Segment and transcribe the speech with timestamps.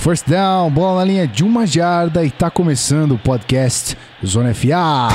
[0.00, 5.08] First down, bola na linha de uma jarda e tá começando o podcast Zona FA.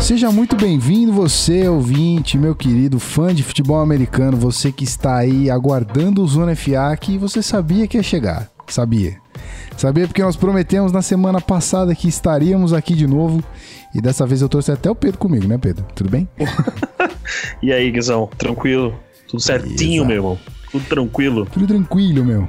[0.00, 5.50] Seja muito bem-vindo, você ouvinte, meu querido fã de futebol americano, você que está aí
[5.50, 8.48] aguardando o Zona FA que você sabia que ia chegar.
[8.68, 9.29] Sabia.
[9.76, 13.42] Sabia porque nós prometemos na semana passada que estaríamos aqui de novo
[13.94, 15.84] e dessa vez eu trouxe até o Pedro comigo, né, Pedro?
[15.94, 16.28] Tudo bem?
[17.62, 18.28] e aí, Guizão?
[18.38, 18.94] Tranquilo?
[19.28, 20.06] Tudo certinho, Exato.
[20.06, 20.38] meu irmão?
[20.70, 21.46] Tudo tranquilo?
[21.46, 22.48] Tudo tranquilo, meu.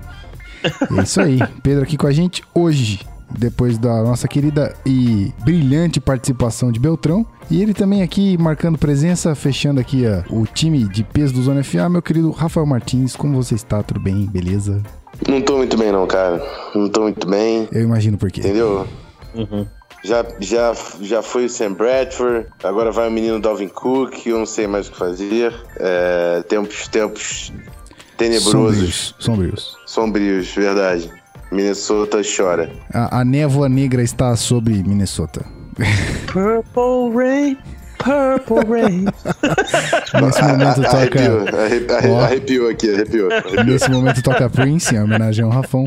[0.98, 1.40] É isso aí.
[1.64, 7.26] Pedro aqui com a gente hoje, depois da nossa querida e brilhante participação de Beltrão.
[7.50, 11.64] E ele também aqui marcando presença, fechando aqui ó, o time de peso do Zona
[11.64, 13.16] FA, meu querido Rafael Martins.
[13.16, 13.82] Como você está?
[13.82, 14.28] Tudo bem?
[14.28, 14.82] Beleza?
[15.28, 16.42] Não tô muito bem não, cara.
[16.74, 17.68] Não tô muito bem.
[17.72, 18.42] Eu imagino por quê.
[18.42, 18.88] Entendeu?
[19.36, 19.66] Uhum.
[20.04, 24.48] Já, já, já foi o Sam Bradford, agora vai o menino Dalvin Cook, eu não
[24.48, 25.54] sei mais o que fazer.
[25.78, 27.54] É, tempos, tempos
[28.18, 28.52] tenebrosos.
[28.52, 29.16] Sombrios.
[29.20, 31.12] Sombrios, sombrios verdade.
[31.52, 32.72] Minnesota chora.
[32.92, 35.46] A, a névoa negra está sobre Minnesota.
[36.32, 37.58] Purple Rain.
[38.04, 39.06] Purple Rain.
[40.22, 40.98] Nesse momento toca.
[40.98, 43.64] Arrepiou, arrepiou, arrepiou aqui, arrepiou, arrepiou.
[43.64, 45.86] Nesse momento toca Prince, em homenagem ao Rafão.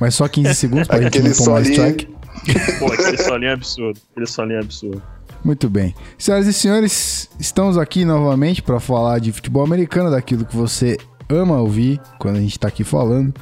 [0.00, 2.08] Mas só 15 segundos pra Aquele gente não tomar strike.
[2.78, 4.00] Pô, aquele solinho é absurdo.
[4.12, 5.02] Aquele solinho é absurdo.
[5.44, 5.94] Muito bem.
[6.18, 10.96] Senhoras e senhores, estamos aqui novamente para falar de futebol americano, daquilo que você
[11.28, 13.34] ama ouvir quando a gente está aqui falando.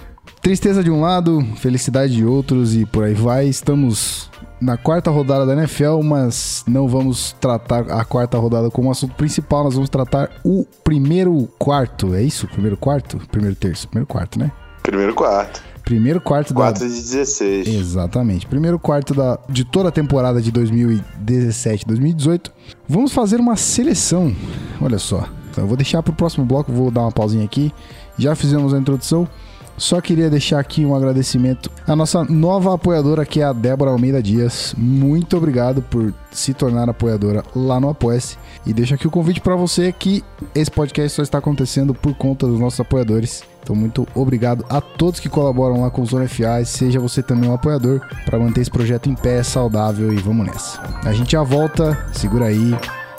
[0.43, 3.47] Tristeza de um lado, felicidade de outros e por aí vai.
[3.47, 4.31] Estamos
[4.65, 9.65] na quarta rodada da NFL, mas não vamos tratar a quarta rodada como assunto principal.
[9.65, 12.15] Nós vamos tratar o primeiro quarto.
[12.15, 12.49] É isso?
[12.49, 13.21] Primeiro quarto?
[13.31, 13.87] Primeiro terço?
[13.89, 14.51] Primeiro quarto, né?
[14.83, 15.63] Primeiro quarto.
[15.85, 16.87] Primeiro quarto 4 da.
[16.87, 17.69] 4 de 16.
[17.69, 18.47] Exatamente.
[18.47, 19.39] Primeiro quarto da...
[19.51, 22.51] de toda a temporada de 2017, 2018.
[22.89, 24.35] Vamos fazer uma seleção.
[24.81, 25.29] Olha só.
[25.51, 27.71] Então, eu vou deixar para o próximo bloco, vou dar uma pausinha aqui.
[28.19, 29.29] Já fizemos a introdução.
[29.77, 34.23] Só queria deixar aqui um agradecimento à nossa nova apoiadora, que é a Débora Almeida
[34.23, 34.75] Dias.
[34.77, 38.37] Muito obrigado por se tornar apoiadora lá no Apoia-se.
[38.65, 40.23] E deixo aqui o convite para você que
[40.55, 43.43] esse podcast só está acontecendo por conta dos nossos apoiadores.
[43.63, 46.65] Então, muito obrigado a todos que colaboram lá com o Zona FA.
[46.65, 50.81] Seja você também um apoiador para manter esse projeto em pé, saudável e vamos nessa.
[51.05, 52.77] A gente já volta, segura aí,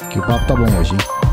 [0.10, 1.25] que o papo tá bom hoje, hein?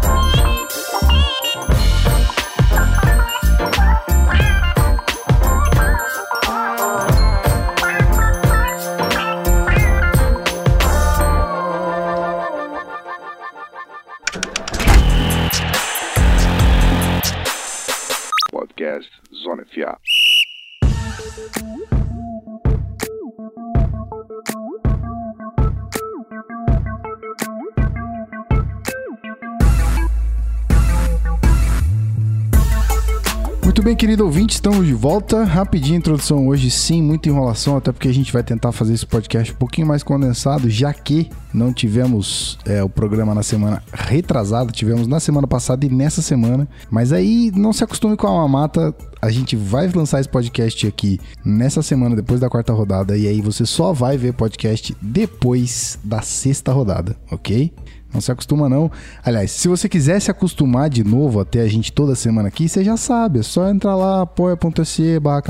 [33.82, 35.43] Muito bem, querido ouvinte, estamos de volta.
[35.43, 39.53] Rapidinha introdução hoje, sim, muita enrolação, até porque a gente vai tentar fazer esse podcast
[39.53, 45.09] um pouquinho mais condensado, já que não tivemos é, o programa na semana retrasada, tivemos
[45.09, 46.69] na semana passada e nessa semana.
[46.88, 51.19] Mas aí não se acostume com a mamata, a gente vai lançar esse podcast aqui
[51.44, 56.22] nessa semana, depois da quarta rodada, e aí você só vai ver podcast depois da
[56.22, 57.72] sexta rodada, ok?
[58.12, 58.90] Não se acostuma não.
[59.24, 62.84] Aliás, se você quiser se acostumar de novo até a gente toda semana aqui, você
[62.84, 65.42] já sabe, é só entrar lá, apoia.se barra.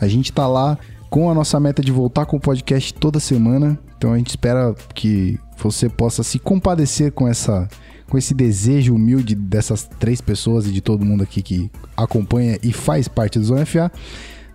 [0.00, 0.78] A gente tá lá
[1.10, 3.78] com a nossa meta de voltar com o podcast toda semana.
[3.98, 7.68] Então a gente espera que você possa se compadecer com essa
[8.08, 12.72] com esse desejo humilde dessas três pessoas e de todo mundo aqui que acompanha e
[12.72, 13.90] faz parte do Zona FA,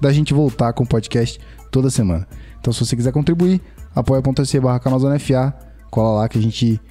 [0.02, 1.40] da gente voltar com o podcast
[1.72, 2.28] toda semana.
[2.60, 3.62] Então se você quiser contribuir,
[3.96, 4.82] apoia.se barra
[5.20, 5.54] FA,
[5.90, 6.82] cola lá que a gente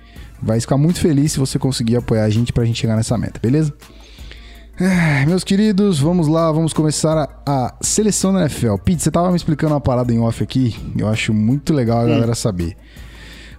[0.44, 3.41] vai ficar muito feliz se você conseguir apoiar a gente pra gente chegar nessa meta,
[3.41, 3.72] beleza?
[5.27, 8.77] Meus queridos, vamos lá, vamos começar a, a, seleção da NFL.
[8.84, 12.06] Pete, você tava me explicando uma parada em off aqui, eu acho muito legal a
[12.06, 12.77] galera saber.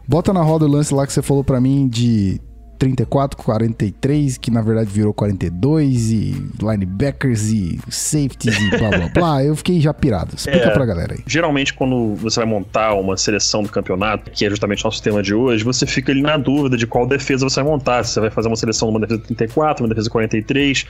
[0.08, 2.40] Bota na roda o lance lá que você falou para mim de
[2.78, 9.44] 34, 43, que na verdade virou 42, e linebackers e safeties e blá blá blá.
[9.44, 10.36] Eu fiquei já pirado.
[10.36, 11.24] Explica é, pra galera aí.
[11.26, 15.22] Geralmente, quando você vai montar uma seleção do campeonato, que é justamente o nosso tema
[15.22, 18.04] de hoje, você fica ali na dúvida de qual defesa você vai montar.
[18.04, 20.86] Se você vai fazer uma seleção numa defesa 34, uma defesa 43,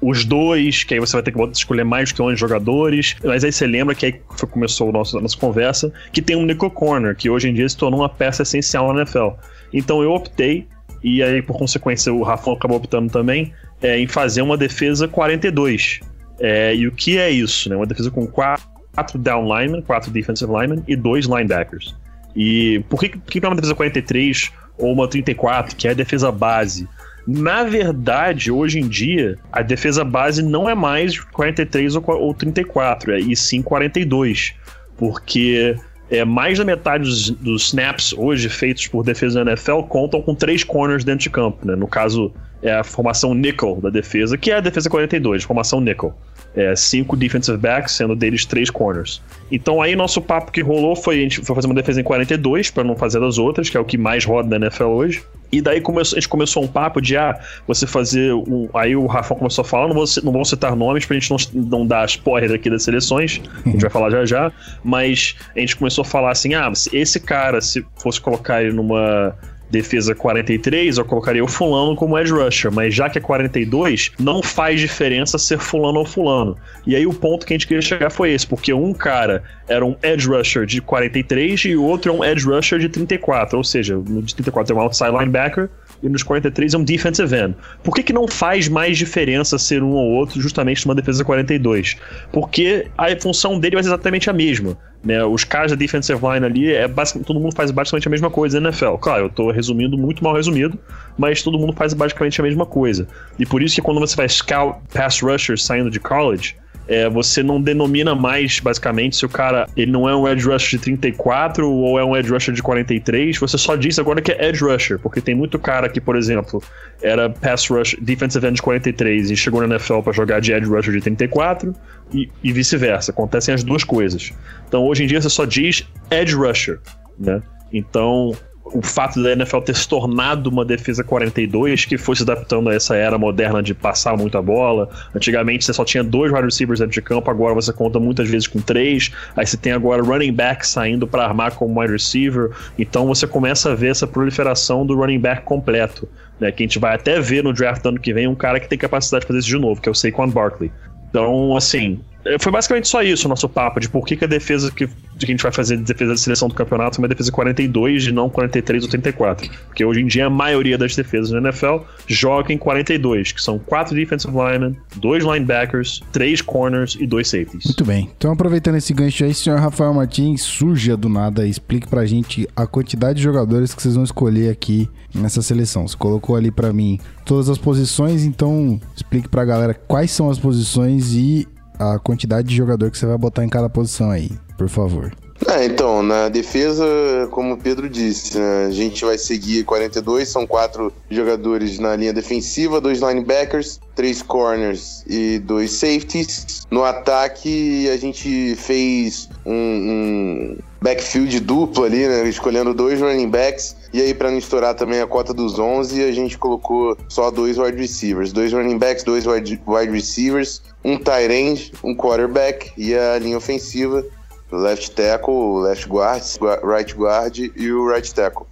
[0.00, 3.16] os dois, que aí você vai ter que escolher mais que 11 jogadores.
[3.24, 4.20] Mas aí você lembra que aí
[4.50, 7.68] começou o nosso, a nossa conversa, que tem um nickel corner, que hoje em dia
[7.68, 9.30] se tornou uma peça essencial na NFL.
[9.72, 10.68] Então eu optei
[11.04, 13.52] e aí, por consequência, o Rafão acabou optando também
[13.82, 16.00] é, em fazer uma defesa 42.
[16.40, 17.68] É, e o que é isso?
[17.68, 17.76] Né?
[17.76, 21.94] Uma defesa com quatro, down linemen, quatro defensive linemen e dois linebackers.
[22.34, 25.94] E por que, por que é uma defesa 43 ou uma 34, que é a
[25.94, 26.88] defesa base.
[27.26, 33.20] Na verdade, hoje em dia, a defesa base não é mais 43 ou 34, é,
[33.20, 34.54] e sim 42.
[34.96, 35.76] Porque
[36.14, 40.34] é, mais da metade dos, dos, snaps hoje feitos por defesa da NFL contam com
[40.34, 41.66] três corners dentro de campo.
[41.66, 41.74] Né?
[41.74, 46.14] No caso, é a formação nickel da defesa, que é a defesa 42, formação nickel.
[46.56, 49.20] É, cinco defensive backs, sendo deles três corners.
[49.50, 52.70] Então aí nosso papo que rolou foi a gente foi fazer uma defesa em 42
[52.70, 55.24] para não fazer das outras, que é o que mais roda na NFL hoje.
[55.54, 58.68] E daí a gente começou um papo de ah, você fazer um.
[58.74, 61.36] Aí o Rafa começou a falar, não, vou, não vou citar nomes pra gente não,
[61.52, 64.52] não dar spoiler aqui das seleções, a gente vai falar já já,
[64.82, 69.36] mas a gente começou a falar assim: ah, esse cara, se fosse colocar ele numa
[69.70, 74.42] defesa 43, eu colocaria o fulano como edge rusher, mas já que é 42, não
[74.42, 76.56] faz diferença ser fulano ou fulano.
[76.86, 79.84] E aí o ponto que a gente queria chegar foi esse, porque um cara era
[79.84, 83.64] um edge rusher de 43 e o outro é um edge rusher de 34, ou
[83.64, 85.68] seja, de 34 é um outside linebacker
[86.04, 87.54] e nos 43 é um defensive end.
[87.82, 91.96] Por que, que não faz mais diferença ser um ou outro justamente numa defesa 42?
[92.30, 94.76] Porque a função dele ser exatamente a mesma.
[95.02, 98.30] Né, os caras da defensive line ali, é basicamente, todo mundo faz basicamente a mesma
[98.30, 98.94] coisa na NFL.
[98.94, 100.78] Claro, eu estou resumindo muito mal resumido,
[101.18, 103.06] mas todo mundo faz basicamente a mesma coisa.
[103.38, 106.56] E por isso que quando você vai scout pass rushers saindo de college,
[106.86, 110.78] é, você não denomina mais, basicamente, se o cara ele não é um edge rusher
[110.78, 114.48] de 34 ou é um edge rusher de 43, você só diz agora que é
[114.48, 116.62] edge rusher, porque tem muito cara que, por exemplo,
[117.02, 120.68] era pass rush, defensive end de 43 e chegou na NFL para jogar de edge
[120.68, 121.74] rusher de 34
[122.12, 123.10] e, e vice-versa.
[123.12, 124.32] Acontecem as duas coisas.
[124.68, 126.80] Então, hoje em dia, você só diz edge rusher,
[127.18, 127.42] né?
[127.72, 128.32] Então,
[128.64, 132.74] o fato da NFL ter se tornado uma defesa 42 que foi se adaptando a
[132.74, 134.88] essa era moderna de passar muita bola.
[135.14, 138.48] Antigamente você só tinha dois wide receivers dentro de campo, agora você conta muitas vezes
[138.48, 139.12] com três.
[139.36, 142.50] Aí você tem agora running back saindo para armar como wide receiver.
[142.78, 146.08] Então você começa a ver essa proliferação do running back completo.
[146.40, 148.58] Né, que a gente vai até ver no draft do ano que vem um cara
[148.58, 150.72] que tem capacidade de fazer isso de novo, que é o Saquon Barkley.
[151.08, 152.00] Então, assim,
[152.38, 155.24] foi basicamente só isso o nosso papo, de por que, que a defesa que, que
[155.24, 158.12] a gente vai fazer de defesa de seleção do campeonato é uma defesa 42 e
[158.12, 159.50] não 43 ou 34.
[159.66, 163.58] Porque hoje em dia a maioria das defesas na NFL joga em 42, que são
[163.58, 167.64] quatro defensive linemen, dois linebackers, três corners e dois safeties.
[167.66, 168.10] Muito bem.
[168.16, 172.48] Então, aproveitando esse gancho aí, senhor Rafael Martins, surja do nada e explique pra gente
[172.56, 175.86] a quantidade de jogadores que vocês vão escolher aqui nessa seleção.
[175.86, 180.38] Você colocou ali para mim todas as posições, então explique pra galera quais são as
[180.38, 181.46] posições e
[181.78, 185.12] a quantidade de jogador que você vai botar em cada posição aí, por favor.
[185.46, 186.84] Ah, então, na defesa,
[187.30, 192.12] como o Pedro disse, né, a gente vai seguir 42, são quatro jogadores na linha
[192.12, 196.66] defensiva, dois linebackers, três corners e dois safeties.
[196.70, 203.76] No ataque, a gente fez um, um backfield duplo ali, né, escolhendo dois running backs.
[203.92, 207.58] E aí, para não estourar também a cota dos 11, a gente colocou só dois
[207.58, 208.32] wide receivers.
[208.32, 213.38] Dois running backs, dois wide, wide receivers, um tight end, um quarterback e a linha
[213.38, 214.04] ofensiva
[214.52, 216.22] left tackle, left guard,
[216.62, 218.46] right guard e o right tackle.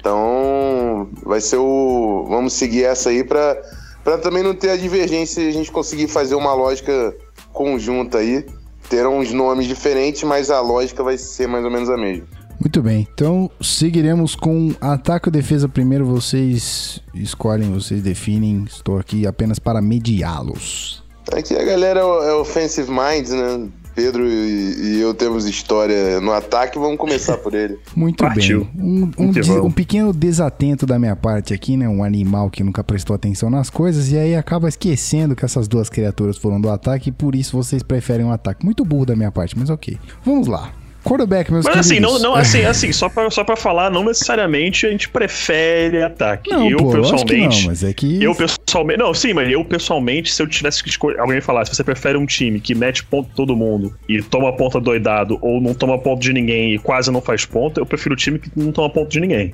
[0.00, 2.26] Então, vai ser o.
[2.28, 3.60] Vamos seguir essa aí para
[4.02, 7.16] para também não ter a divergência e a gente conseguir fazer uma lógica
[7.52, 8.44] conjunta aí.
[8.90, 12.26] Terão uns nomes diferentes, mas a lógica vai ser mais ou menos a mesma.
[12.60, 16.04] Muito bem, então seguiremos com ataque ou defesa primeiro.
[16.04, 18.64] Vocês escolhem, vocês definem.
[18.68, 21.03] Estou aqui apenas para mediá-los.
[21.32, 23.68] Aqui a galera é offensive minds, né?
[23.94, 27.78] Pedro e, eu temos história no ataque, vamos começar por ele.
[27.94, 28.66] Muito Partiu.
[28.74, 28.84] bem.
[28.84, 31.88] Um, um, um, pequeno desatento da minha parte aqui, né?
[31.88, 35.88] Um animal que nunca prestou atenção nas coisas e aí acaba esquecendo que essas duas
[35.88, 38.64] criaturas foram do ataque e por isso vocês preferem um ataque.
[38.64, 39.96] Muito burro da minha parte, mas ok.
[40.24, 40.72] Vamos lá.
[41.04, 44.86] Quarterback, meus Mas assim, não, não, assim, assim, só pra, só pra falar, não necessariamente
[44.86, 46.50] a gente prefere ataque.
[46.50, 47.60] Não, eu pô, pessoalmente.
[47.60, 48.22] Não, mas é que.
[48.22, 48.98] Eu pessoalmente.
[48.98, 51.20] Não, sim, mas eu pessoalmente, se eu tivesse que escolher.
[51.20, 54.80] Alguém falasse, se você prefere um time que mete ponto todo mundo e toma ponta
[54.80, 58.16] doidado, ou não toma ponto de ninguém e quase não faz ponto, eu prefiro o
[58.16, 59.52] time que não toma ponto de ninguém.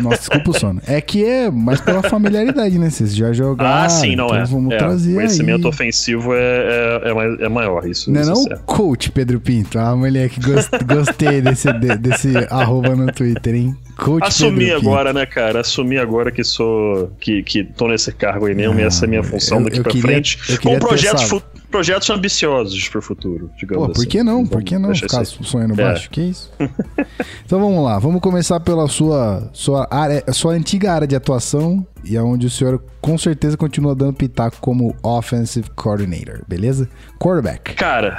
[0.00, 0.80] Nossa, desculpa o sono.
[0.86, 2.90] É que é mais pela familiaridade, né?
[2.90, 3.84] Vocês já jogaram.
[3.84, 4.44] Ah, sim, não então é.
[4.44, 5.12] Vamos é, trazer.
[5.12, 5.68] O conhecimento aí.
[5.68, 7.86] ofensivo é, é, é, é maior.
[7.86, 9.78] Isso, não é é não, coach Pedro Pinto.
[9.78, 13.76] A mulher que gost, gostei desse, de, desse arroba no Twitter, hein?
[13.96, 15.60] Coach Assumi agora, né, cara?
[15.60, 17.10] Assumi agora que sou.
[17.18, 19.64] que, que tô nesse cargo aí mesmo, ah, e essa é a minha função eu,
[19.64, 20.58] daqui eu pra queria, frente.
[20.58, 24.46] Com projetos, projetos ambiciosos pro futuro, digamos Pô, por que não?
[24.46, 25.84] Por que não ficar sonhando é.
[25.84, 26.08] baixo?
[26.10, 26.50] Que isso?
[27.44, 32.16] então vamos lá, vamos começar pela sua, sua, área, sua antiga área de atuação e
[32.16, 36.88] aonde o senhor com certeza continua dando pitaco como offensive coordinator, beleza?
[37.18, 37.74] Quarterback.
[37.74, 38.18] Cara,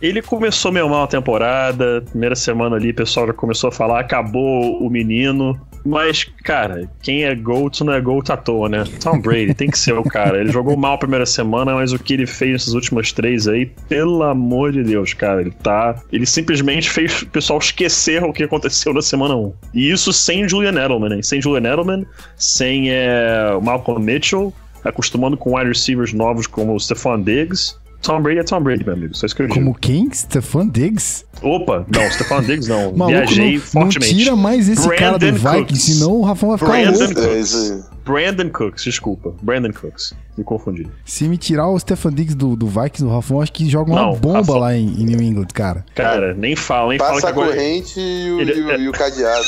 [0.00, 4.00] ele começou meio mal a temporada, primeira semana ali, o pessoal já começou a falar,
[4.00, 5.60] acabou o menino.
[5.84, 8.84] Mas, cara, quem é GOAT não é GOAT à toa, né?
[9.02, 10.38] Tom Brady tem que ser o cara.
[10.38, 13.66] Ele jogou mal a primeira semana, mas o que ele fez nessas últimas três aí,
[13.88, 15.96] pelo amor de Deus, cara, ele tá.
[16.12, 19.52] Ele simplesmente fez o pessoal esquecer o que aconteceu na semana 1.
[19.72, 21.22] E isso sem Julian Edelman, né?
[21.22, 24.52] Sem Julian Edelman, sem é, Malcolm Mitchell,
[24.84, 27.76] acostumando com wide receivers novos como o Stephon Diggs.
[28.02, 29.14] Tom Brady é Tom Brady, meu amigo.
[29.14, 29.58] Só isso que eu digo.
[29.58, 30.10] Como quem?
[30.12, 31.24] Stephon Diggs?
[31.42, 32.92] Opa, não, Stephon Diggs não.
[32.96, 34.12] Maluco, Viajei não, fortemente.
[34.14, 35.82] Não tira mais esse cara do Brandon Vikings, Cooks.
[35.82, 37.20] senão o Rafão vai ficar Brandon louco.
[37.20, 38.00] É isso aí.
[38.04, 39.34] Brandon Cooks, desculpa.
[39.42, 40.14] Brandon Cooks.
[40.36, 40.88] Me confundi.
[41.04, 44.00] Se me tirar o Stephon Diggs do, do Vikings, o Rafão acho que joga uma
[44.02, 45.84] Não, bomba Rafão- lá em, em New England, cara.
[45.94, 48.88] Cara, nem fala, nem fala que Passa a corrente e o, Ele- e o- e
[48.88, 49.44] o cadeado.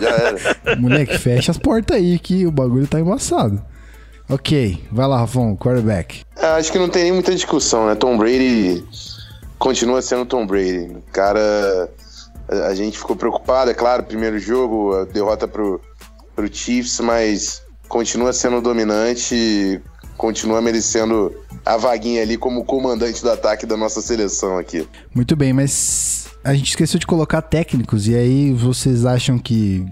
[0.00, 0.76] Já era.
[0.80, 3.62] Moleque, fecha as portas aí que o bagulho tá embaçado.
[4.32, 6.24] Ok, vai lá, Rafão, quarterback.
[6.38, 7.94] É, acho que não tem nem muita discussão, né?
[7.94, 8.82] Tom Brady
[9.58, 10.90] continua sendo Tom Brady.
[10.90, 11.90] O cara.
[12.48, 15.78] A, a gente ficou preocupado, é claro, primeiro jogo, a derrota pro,
[16.34, 19.80] pro Chiefs, mas continua sendo dominante e
[20.16, 21.30] continua merecendo
[21.62, 24.88] a vaguinha ali como comandante do ataque da nossa seleção aqui.
[25.14, 29.86] Muito bem, mas a gente esqueceu de colocar técnicos, e aí vocês acham que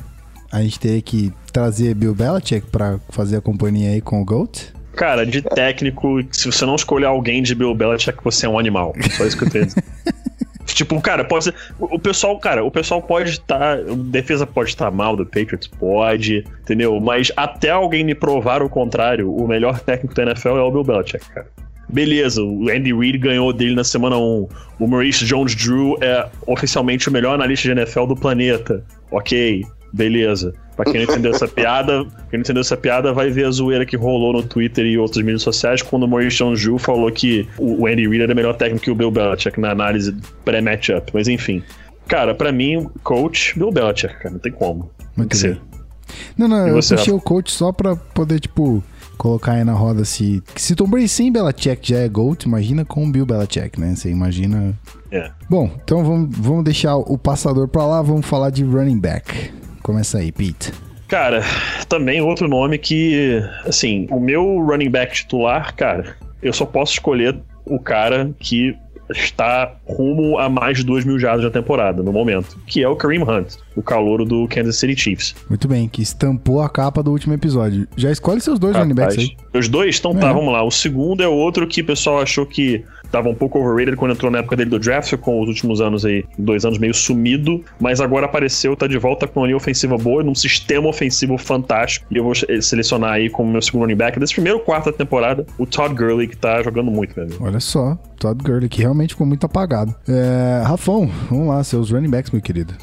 [0.50, 4.72] a gente teria que trazer Bill Belichick pra fazer a companhia aí com o GOAT?
[4.94, 8.94] Cara, de técnico, se você não escolher alguém de Bill Belichick, você é um animal.
[9.16, 9.68] Só isso que eu tenho.
[10.66, 11.54] Tipo, cara, pode ser.
[11.78, 13.78] O pessoal, cara, o pessoal pode estar.
[13.78, 16.98] a defesa pode estar mal do Patriots, pode, entendeu?
[17.00, 20.84] Mas até alguém me provar o contrário, o melhor técnico da NFL é o Bill
[20.84, 21.46] Belichick, cara.
[21.88, 24.48] Beleza, o Andy Reid ganhou dele na semana 1.
[24.78, 28.84] O Maurice Jones-Drew é oficialmente o melhor analista de NFL do planeta.
[29.10, 30.52] Ok, beleza.
[30.76, 33.84] Pra quem não entendeu essa piada, quem não entendeu essa piada vai ver a zoeira
[33.84, 37.86] que rolou no Twitter e outras mídias sociais quando o Maurice Jones-Drew falou que o
[37.86, 41.10] Andy Reid era melhor técnico que o Bill Belichick na análise pré-matchup.
[41.12, 41.62] Mas enfim.
[42.08, 44.90] Cara, pra mim, coach, Bill Belichick, cara, não tem como.
[44.98, 45.54] Tem Muito que ser.
[45.54, 45.62] bem.
[46.36, 48.82] Não, não, E eu você, puxei o coach só pra poder, tipo,
[49.16, 50.42] colocar aí na roda se.
[50.56, 53.94] Se Tom Brady sem Belichick já é GOAT, imagina com o Bill Belichick, né?
[53.94, 54.74] Você imagina.
[55.12, 55.30] É.
[55.48, 59.52] Bom, então vamos, vamos deixar o passador pra lá, vamos falar de running back.
[59.90, 60.72] Começa aí, Pete.
[61.08, 61.42] Cara,
[61.88, 67.36] também outro nome que, assim, o meu running back titular, cara, eu só posso escolher
[67.66, 68.72] o cara que
[69.12, 72.94] está rumo a mais de 2 mil jardas na temporada, no momento, que é o
[72.94, 75.34] Kareem Hunt, o calouro do Kansas City Chiefs.
[75.48, 77.88] Muito bem, que estampou a capa do último episódio.
[77.96, 79.36] Já escolhe seus dois running backs aí.
[79.52, 79.98] Os dois?
[79.98, 80.20] Então É.
[80.20, 80.62] tá, vamos lá.
[80.62, 84.30] O segundo é outro que o pessoal achou que tava um pouco overrated quando entrou
[84.30, 88.00] na época dele do draft, com os últimos anos aí, dois anos meio sumido, mas
[88.00, 92.16] agora apareceu, tá de volta com uma linha ofensiva boa, num sistema ofensivo fantástico, e
[92.16, 95.46] eu vou eh, selecionar aí como meu segundo running back desse primeiro quarto da temporada,
[95.58, 97.44] o Todd Gurley, que tá jogando muito, meu amigo.
[97.44, 99.94] Olha só, Todd Gurley, que realmente ficou muito apagado.
[100.08, 102.74] É, Rafão, vamos lá, seus running backs, meu querido.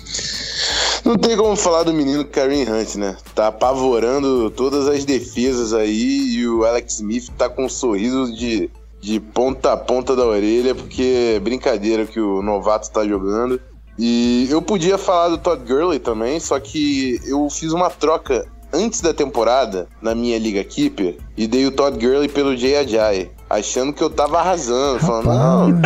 [1.05, 3.15] Não tem como falar do menino Kareem Hunt, né?
[3.34, 8.69] Tá apavorando todas as defesas aí e o Alex Smith tá com um sorriso de,
[9.00, 13.60] de ponta a ponta da orelha, porque é brincadeira que o novato tá jogando.
[13.98, 19.01] E eu podia falar do Todd Gurley também, só que eu fiz uma troca antes
[19.01, 23.94] da temporada na minha Liga Keeper e dei o Todd Gurley pelo Jay Ajay, achando
[23.94, 25.82] que eu tava arrasando, falando, não,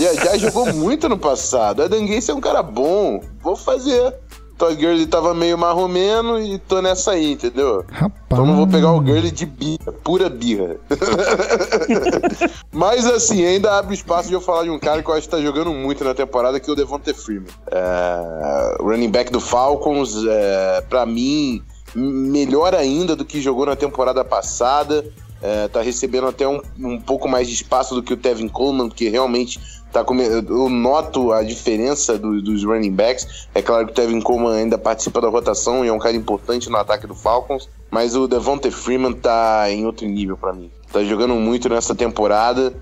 [0.00, 1.82] já, já jogou muito no passado.
[1.82, 3.22] Adam Gaze é um cara bom.
[3.42, 4.14] Vou fazer.
[4.62, 7.84] Todd Gurley tava meio marromeno e tô nessa aí, entendeu?
[7.90, 8.12] Rapaz.
[8.26, 10.76] Então não vou pegar o Gurley de birra, pura birra.
[12.70, 15.34] Mas assim, ainda abre espaço de eu falar de um cara que eu acho que
[15.34, 17.48] tá jogando muito na temporada, que é o Devonta Freeman.
[17.72, 21.60] É, running back do Falcons, é, pra mim,
[21.92, 25.04] melhor ainda do que jogou na temporada passada.
[25.42, 28.88] É, tá recebendo até um, um pouco mais de espaço do que o Tevin Coleman,
[28.88, 29.60] que realmente
[29.92, 30.24] tá come...
[30.24, 33.46] eu noto a diferença do- dos running backs.
[33.54, 36.70] É claro que o Tevin Coleman ainda participa da rotação e é um cara importante
[36.70, 40.70] no ataque do Falcons, mas o Devonta Freeman tá em outro nível pra mim.
[40.92, 42.72] Tá jogando muito nessa temporada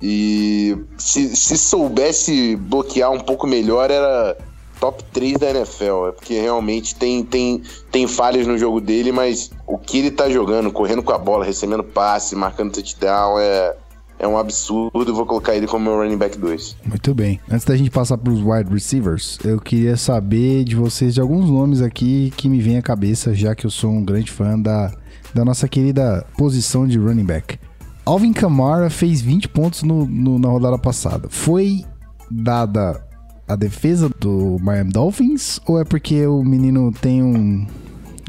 [0.00, 4.36] e se, se soubesse bloquear um pouco melhor era
[4.78, 9.50] top 3 da NFL, é porque realmente tem, tem, tem falhas no jogo dele, mas
[9.66, 13.74] o que ele tá jogando, correndo com a bola, recebendo passe, marcando touchdown, é,
[14.18, 15.14] é um absurdo.
[15.14, 16.76] Vou colocar ele como meu running back 2.
[16.86, 17.40] Muito bem.
[17.50, 21.80] Antes da gente passar pros wide receivers, eu queria saber de vocês de alguns nomes
[21.82, 24.92] aqui que me vêm à cabeça, já que eu sou um grande fã da,
[25.34, 27.58] da nossa querida posição de running back.
[28.04, 31.28] Alvin Kamara fez 20 pontos no, no- na rodada passada.
[31.28, 31.84] Foi
[32.30, 33.04] dada
[33.48, 37.66] a defesa do Miami Dolphins ou é porque o menino tem um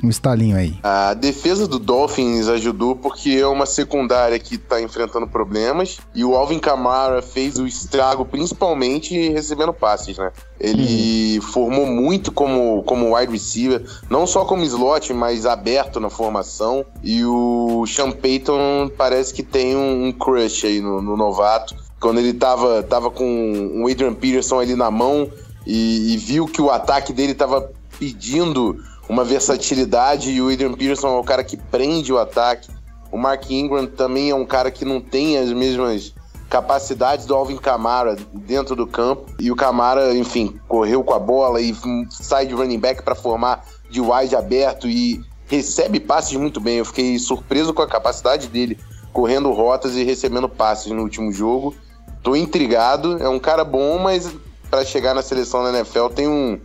[0.03, 0.77] um estalinho aí.
[0.83, 6.35] A defesa do Dolphins ajudou porque é uma secundária que tá enfrentando problemas e o
[6.35, 10.31] Alvin Kamara fez o estrago principalmente recebendo passes, né?
[10.59, 11.41] Ele uhum.
[11.41, 16.85] formou muito como, como wide receiver, não só como slot, mas aberto na formação.
[17.03, 21.75] E o Sean Payton parece que tem um, um crush aí no, no novato.
[21.99, 25.29] Quando ele tava, tava com o Adrian Peterson ali na mão
[25.65, 28.77] e, e viu que o ataque dele tava pedindo
[29.09, 32.69] uma versatilidade e o Adrian Peterson é o cara que prende o ataque.
[33.11, 36.13] O Mark Ingram também é um cara que não tem as mesmas
[36.49, 39.25] capacidades do Alvin Kamara dentro do campo.
[39.39, 41.75] E o Kamara, enfim, correu com a bola e
[42.09, 46.77] sai de running back para formar de wide aberto e recebe passes muito bem.
[46.77, 48.77] Eu fiquei surpreso com a capacidade dele
[49.13, 51.73] correndo rotas e recebendo passes no último jogo.
[52.21, 54.29] Tô intrigado, é um cara bom, mas
[54.69, 56.59] para chegar na seleção da NFL tem um,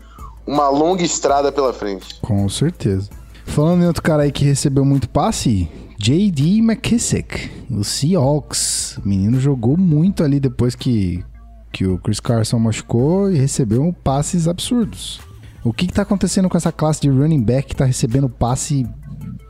[0.47, 2.21] uma longa estrada pela frente.
[2.21, 3.11] Com certeza.
[3.45, 5.69] Falando em outro cara aí que recebeu muito passe,
[5.99, 6.59] J.D.
[6.59, 8.99] McKissick, o Seahawks.
[8.99, 11.25] O menino jogou muito ali depois que,
[11.73, 15.21] que o Chris Carson machucou e recebeu passes absurdos.
[15.65, 18.87] O que, que tá acontecendo com essa classe de running back que tá recebendo passe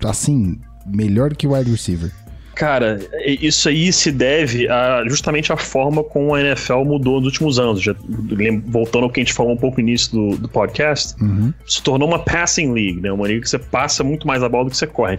[0.05, 2.13] assim, melhor que wide receiver?
[2.55, 7.59] Cara, isso aí se deve a, justamente à forma como a NFL mudou nos últimos
[7.59, 7.81] anos.
[7.81, 7.95] Já,
[8.67, 11.53] voltando ao que a gente falou um pouco no início do, do podcast, uhum.
[11.67, 13.11] se tornou uma passing league, né?
[13.11, 15.17] Uma liga que você passa muito mais a bola do que você corre.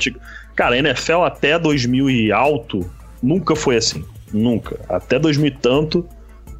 [0.56, 2.90] Cara, a NFL até 2000 e alto
[3.22, 4.04] nunca foi assim.
[4.32, 4.80] Nunca.
[4.88, 6.08] Até 2000 e tanto,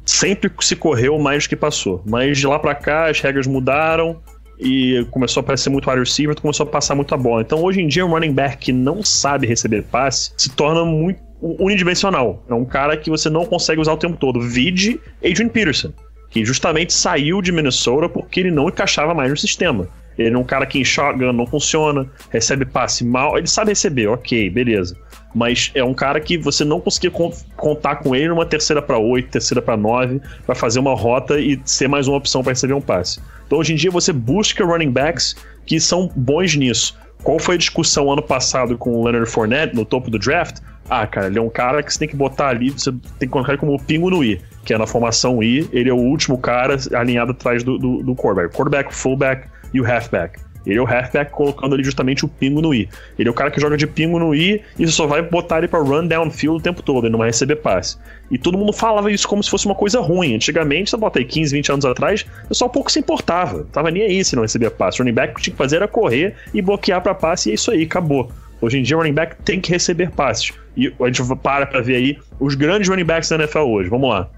[0.04, 2.02] sempre se correu mais do que passou.
[2.04, 4.20] Mas de lá para cá as regras mudaram
[4.58, 7.42] e começou a aparecer muito wide receiver, começou a passar muita bola.
[7.42, 11.20] Então hoje em dia um running back que não sabe receber passe se torna muito
[11.40, 12.44] unidimensional.
[12.48, 14.40] É um cara que você não consegue usar o tempo todo.
[14.40, 15.92] Vide Adrian Peterson,
[16.30, 19.88] que justamente saiu de Minnesota porque ele não encaixava mais no sistema.
[20.16, 23.36] Ele é um cara que em shotgun não funciona, recebe passe mal.
[23.36, 24.96] Ele sabe receber, ok, beleza.
[25.34, 27.10] Mas é um cara que você não conseguia
[27.56, 31.60] contar com ele numa terceira para oito, terceira para nove, para fazer uma rota e
[31.64, 33.20] ser mais uma opção para receber um passe.
[33.46, 35.34] Então hoje em dia você busca running backs
[35.66, 36.96] que são bons nisso.
[37.22, 40.58] Qual foi a discussão ano passado com o Leonard Fournette no topo do draft?
[40.88, 43.28] Ah, cara, ele é um cara que você tem que botar ali, você tem que
[43.28, 45.96] colocar ele como o pingo no I, que é na formação I, ele é o
[45.96, 48.54] último cara alinhado atrás do, do, do quarterback.
[48.54, 50.38] Quarterback, fullback e o halfback.
[50.66, 52.88] Ele é o halfback colocando ali justamente o pingo no I.
[53.18, 55.68] Ele é o cara que joga de pingo no I e só vai botar ele
[55.68, 57.96] para run downfield o tempo todo, ele não vai receber passe.
[58.30, 60.34] E todo mundo falava isso como se fosse uma coisa ruim.
[60.34, 63.64] Antigamente, você bota aí 15, 20 anos atrás, eu só um pouco se importava.
[63.72, 65.00] Tava nem aí se não recebia passe.
[65.00, 67.52] O running back o que tinha que fazer era correr e bloquear para passe e
[67.52, 68.30] é isso aí, acabou.
[68.60, 70.52] Hoje em dia, o running back tem que receber passes.
[70.76, 73.90] E a gente para pra ver aí os grandes running backs da NFL hoje.
[73.90, 74.28] Vamos lá.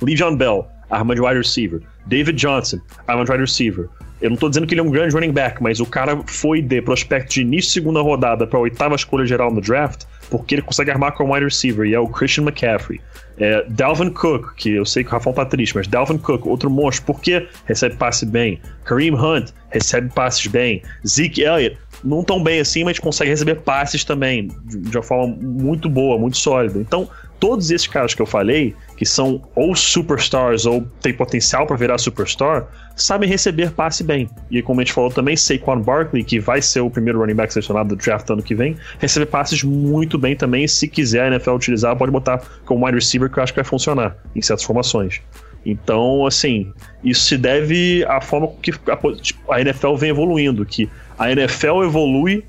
[0.00, 1.80] Le'Veon Bell, arma de wide receiver.
[2.06, 3.88] David Johnson, arma de wide receiver.
[4.20, 6.62] Eu não tô dizendo que ele é um grande running back, mas o cara foi
[6.62, 10.62] de prospecto de início segunda rodada para a oitava escolha geral no draft, porque ele
[10.62, 13.00] consegue armar com wide receiver, e é o Christian McCaffrey.
[13.36, 16.70] É, Dalvin Cook, que eu sei que o Rafão tá triste, mas Dalvin Cook, outro
[16.70, 18.60] monstro, porque recebe passe bem.
[18.84, 20.82] Kareem Hunt recebe passes bem.
[21.06, 25.88] Zeke Elliott, não tão bem assim, mas consegue receber passes também de uma forma muito
[25.88, 26.78] boa, muito sólida.
[26.78, 31.76] Então, todos esses caras que eu falei, que são ou superstars ou têm potencial para
[31.76, 32.66] virar superstar,
[32.96, 34.28] sabem receber passe bem.
[34.50, 37.52] E como a gente falou também, Saquon Barkley, que vai ser o primeiro running back
[37.52, 40.66] selecionado do draft ano que vem, recebe passes muito bem também.
[40.68, 43.64] Se quiser a NFL utilizar, pode botar como wide receiver, que eu acho que vai
[43.64, 45.20] funcionar em certas formações.
[45.66, 48.72] Então, assim, isso se deve à forma que
[49.48, 52.44] a NFL vem evoluindo, que a NFL evolui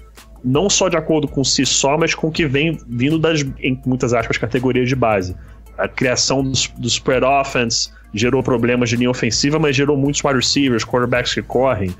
[0.45, 3.79] não só de acordo com si só, mas com o que vem vindo das, em
[3.85, 5.35] muitas aspas, categorias de base.
[5.77, 10.37] A criação do, do spread offense gerou problemas de linha ofensiva, mas gerou muitos wide
[10.37, 11.93] receivers, quarterbacks que correm.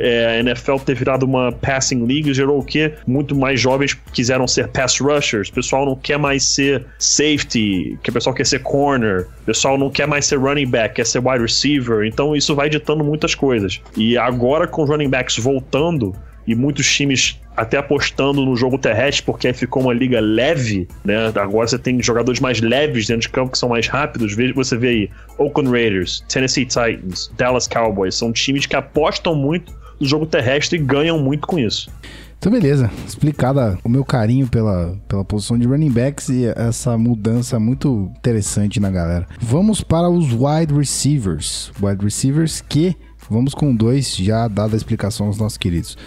[0.00, 2.94] É, a NFL ter virado uma passing league gerou o quê?
[3.06, 5.48] Muito mais jovens quiseram ser pass rushers.
[5.48, 9.26] O pessoal não quer mais ser safety, que o pessoal quer ser corner.
[9.42, 12.06] O pessoal não quer mais ser running back, quer ser wide receiver.
[12.06, 13.80] Então isso vai ditando muitas coisas.
[13.96, 16.14] E agora com os running backs voltando,
[16.48, 21.26] e muitos times até apostando no jogo terrestre, porque ficou uma liga leve, né?
[21.34, 24.34] Agora você tem jogadores mais leves dentro de campo que são mais rápidos.
[24.54, 30.06] Você vê aí Oakland Raiders, Tennessee Titans, Dallas Cowboys, são times que apostam muito no
[30.06, 31.90] jogo terrestre e ganham muito com isso.
[32.38, 32.90] Então, beleza.
[33.04, 38.80] Explicada o meu carinho pela, pela posição de running backs e essa mudança muito interessante
[38.80, 39.26] na galera.
[39.40, 41.72] Vamos para os wide receivers.
[41.82, 42.96] Wide receivers que
[43.28, 45.98] vamos com dois já dada a explicação aos nossos queridos.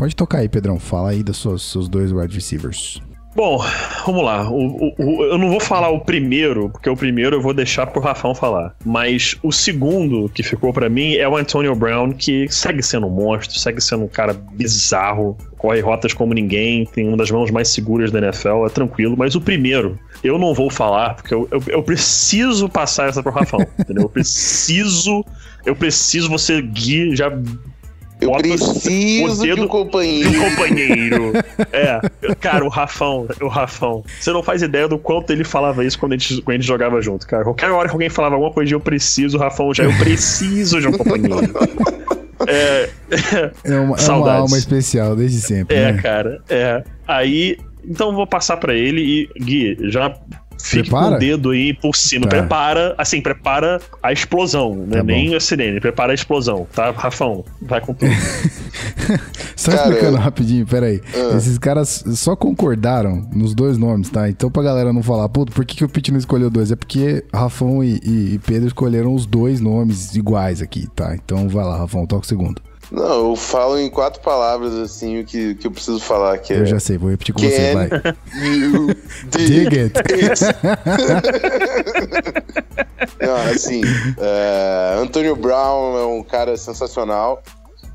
[0.00, 0.80] Pode tocar aí, Pedrão.
[0.80, 3.02] Fala aí dos seus, seus dois wide receivers.
[3.36, 3.62] Bom,
[4.06, 4.50] vamos lá.
[4.50, 7.86] O, o, o, eu não vou falar o primeiro, porque o primeiro eu vou deixar
[7.86, 8.74] pro Rafão falar.
[8.82, 13.10] Mas o segundo que ficou para mim é o Antonio Brown, que segue sendo um
[13.10, 17.68] monstro, segue sendo um cara bizarro, corre rotas como ninguém, tem uma das mãos mais
[17.68, 19.14] seguras da NFL, é tranquilo.
[19.18, 23.30] Mas o primeiro, eu não vou falar, porque eu, eu, eu preciso passar essa pro
[23.30, 24.04] Rafão, entendeu?
[24.04, 25.22] Eu preciso.
[25.66, 27.30] Eu preciso, você, Gui, já
[28.20, 30.30] eu preciso de um companheiro.
[30.30, 31.32] De um companheiro.
[31.72, 32.00] é.
[32.40, 34.04] Cara, o Rafão, o Rafão.
[34.18, 36.66] Você não faz ideia do quanto ele falava isso quando a gente, quando a gente
[36.66, 37.44] jogava junto, cara.
[37.44, 40.80] Qualquer hora que alguém falava alguma coisa de eu preciso, o Rafão já, eu preciso
[40.80, 41.50] de um companheiro.
[42.46, 42.88] é,
[43.64, 45.76] é, uma, é uma alma especial desde sempre.
[45.76, 46.02] É, né?
[46.02, 46.40] cara.
[46.48, 46.82] É.
[47.06, 50.14] Aí, então vou passar para ele e Gui, já
[50.62, 51.10] Fique prepara?
[51.10, 52.26] com o dedo aí por cima.
[52.26, 52.38] Tá.
[52.38, 54.98] Prepara, assim, prepara a explosão, né?
[54.98, 56.90] Tá Nem a sirene, prepara a explosão, tá?
[56.90, 58.10] Rafão, vai com tudo.
[59.56, 61.00] só Cara, explicando rapidinho, peraí.
[61.14, 61.36] Uh.
[61.36, 64.28] Esses caras só concordaram nos dois nomes, tá?
[64.28, 66.70] Então pra galera não falar, puto, por que, que o Pete não escolheu dois?
[66.70, 71.14] É porque Rafão e, e, e Pedro escolheram os dois nomes iguais aqui, tá?
[71.14, 72.60] Então vai lá, Rafão, toca o segundo.
[72.90, 76.38] Não, eu falo em quatro palavras, assim, o que, que eu preciso falar.
[76.38, 77.88] Que eu é, já sei, vou repetir com você, vai.
[78.42, 78.88] You
[79.28, 79.94] dig, dig it.
[83.20, 83.80] Não, assim,
[84.18, 87.42] é, Antônio Brown é um cara sensacional,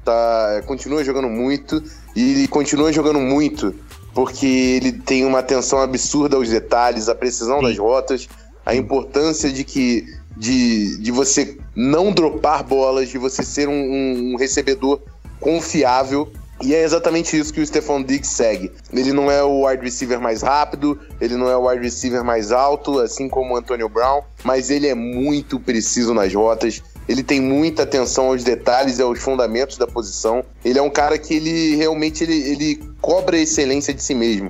[0.04, 1.84] tá, continua jogando muito,
[2.16, 3.76] e ele continua jogando muito
[4.16, 7.66] porque ele tem uma atenção absurda aos detalhes, a precisão Sim.
[7.66, 8.30] das rotas,
[8.66, 14.34] a importância de que de, de você não dropar bolas, de você ser um, um,
[14.34, 15.02] um recebedor
[15.40, 18.72] confiável e é exatamente isso que o Stephon Diggs segue.
[18.94, 22.52] Ele não é o wide receiver mais rápido, ele não é o wide receiver mais
[22.52, 26.82] alto, assim como o Antonio Brown, mas ele é muito preciso nas rotas.
[27.10, 30.44] Ele tem muita atenção aos detalhes e aos fundamentos da posição.
[30.64, 34.50] Ele é um cara que ele realmente ele, ele cobra a excelência de si mesmo.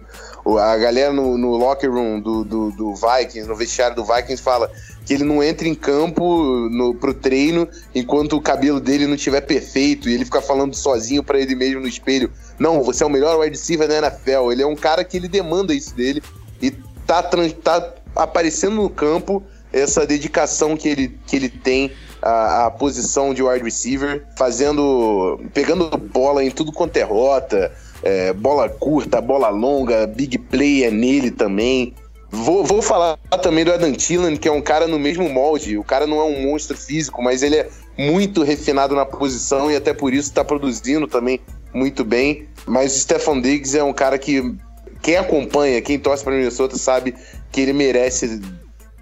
[0.59, 4.71] A galera no, no locker room do, do, do Vikings, no vestiário do Vikings, fala
[5.05, 9.41] que ele não entra em campo no, pro treino enquanto o cabelo dele não estiver
[9.41, 12.31] perfeito e ele fica falando sozinho para ele mesmo no espelho.
[12.57, 14.51] Não, você é o melhor wide receiver da NFL.
[14.51, 16.23] Ele é um cara que ele demanda isso dele
[16.61, 16.71] e
[17.05, 21.91] tá, tá aparecendo no campo essa dedicação que ele, que ele tem
[22.21, 25.39] à, à, posição de wide receiver, fazendo.
[25.53, 30.91] pegando bola em tudo quanto é rota, é, bola curta, bola longa, big play é
[30.91, 31.93] nele também.
[32.35, 35.77] Vou, vou falar também do Adam Thielen, que é um cara no mesmo molde.
[35.77, 39.75] O cara não é um monstro físico, mas ele é muito refinado na posição e
[39.75, 41.39] até por isso está produzindo também
[41.73, 42.47] muito bem.
[42.65, 44.53] Mas o Stefan Diggs é um cara que
[45.01, 47.15] quem acompanha, quem torce para Minnesota sabe
[47.51, 48.41] que ele merece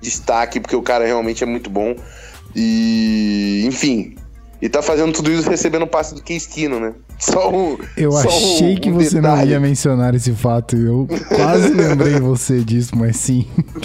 [0.02, 1.96] destaque porque o cara realmente é muito bom.
[2.56, 4.16] E, enfim,
[4.64, 6.94] e tá fazendo tudo isso recebendo o passe do Keenum, né?
[7.20, 7.78] Só um.
[7.98, 9.42] Eu só achei um, que você detalhe.
[9.42, 10.78] não ia mencionar esse fato.
[10.78, 13.46] Eu quase lembrei você disso, mas sim.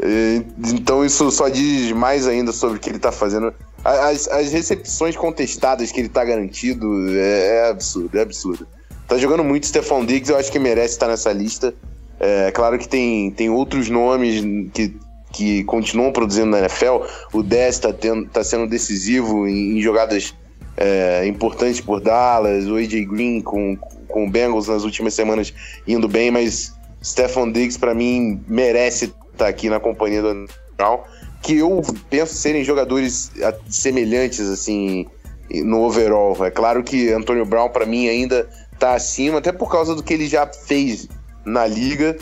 [0.00, 3.52] É, então isso só diz mais ainda sobre o que ele tá fazendo.
[3.84, 8.66] As, as recepções contestadas que ele tá garantido é, é absurdo, é absurdo.
[9.06, 11.74] Tá jogando muito Stephon Diggs, eu acho que merece estar nessa lista.
[12.18, 14.96] É claro que tem, tem outros nomes que
[15.32, 17.04] que continuam produzindo na NFL.
[17.32, 17.90] O Dez está
[18.32, 20.34] tá sendo decisivo em, em jogadas
[20.76, 23.76] é, importantes por Dallas, o AJ Green com,
[24.08, 25.52] com o Bengals nas últimas semanas
[25.86, 31.00] indo bem, mas Stephon Diggs, para mim, merece estar tá aqui na companhia do Brown,
[31.42, 33.30] que eu penso serem jogadores
[33.68, 35.06] semelhantes, assim,
[35.50, 36.44] no overall.
[36.44, 40.14] É claro que Antonio Brown, para mim, ainda está acima, até por causa do que
[40.14, 41.08] ele já fez
[41.44, 42.16] na liga,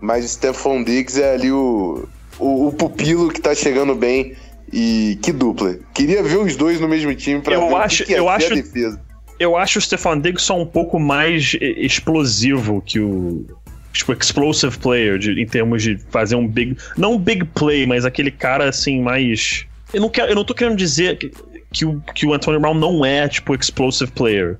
[0.00, 2.08] mas Stephon Diggs é ali o,
[2.38, 4.34] o, o pupilo que tá chegando bem.
[4.70, 5.78] E que dupla.
[5.94, 8.28] Queria ver os dois no mesmo time pra eu ver acho, o que, que eu
[8.28, 9.00] acho, a defesa.
[9.38, 13.46] Eu acho o Stefan Diggs só um pouco mais explosivo que o.
[13.94, 16.76] Tipo, explosive player, de, em termos de fazer um big.
[16.96, 19.64] Não um big play, mas aquele cara assim, mais.
[19.92, 21.32] Eu não, quero, eu não tô querendo dizer que,
[21.72, 24.58] que, o, que o Antonio Brown não é, tipo, explosive player.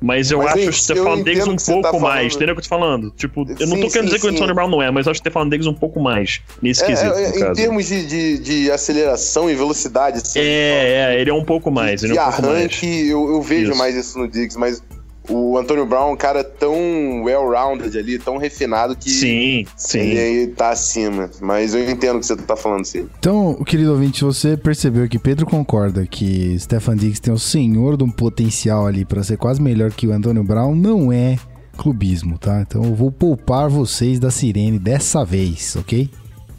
[0.00, 2.68] Mas eu mas acho o Stefan Diggs um pouco tá mais, entendeu o que eu
[2.68, 3.10] tô falando?
[3.10, 4.20] Tipo, eu não tô querendo sim, dizer sim.
[4.20, 6.40] que o Antonio Brown não é, mas eu acho o Stefan Diggs um pouco mais
[6.62, 7.12] nesse é, quesito.
[7.14, 7.54] É, em caso.
[7.54, 10.18] termos de, de, de, aceleração e velocidade.
[10.18, 12.02] Assim, é, é, ele é um pouco mais.
[12.04, 13.10] Ele de é um arranque, mais.
[13.10, 13.78] Eu, eu vejo isso.
[13.78, 14.80] mais isso no Diggs, mas
[15.28, 19.98] o Antônio Brown é um cara tão well-rounded ali, tão refinado que sim, sim.
[19.98, 21.30] ele tá acima.
[21.40, 23.08] Mas eu entendo o que você tá falando, sim.
[23.18, 28.04] Então, querido ouvinte, você percebeu que Pedro concorda que Stefan Diggs tem o senhor de
[28.04, 31.36] um potencial ali para ser quase melhor que o Antônio Brown, não é
[31.76, 32.60] clubismo, tá?
[32.60, 36.10] Então eu vou poupar vocês da sirene dessa vez, ok?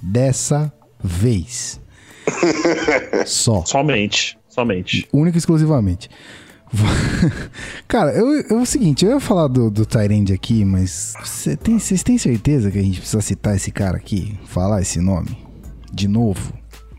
[0.01, 0.71] Dessa
[1.03, 1.79] vez.
[3.25, 3.65] Só.
[3.65, 4.37] Somente.
[4.47, 5.07] Somente.
[5.13, 6.09] Única e exclusivamente.
[7.87, 11.57] Cara, eu, eu, é o seguinte, eu ia falar do, do Tyrande aqui, mas vocês
[11.57, 14.39] tem, têm certeza que a gente precisa citar esse cara aqui?
[14.45, 15.37] Falar esse nome?
[15.91, 16.53] De novo?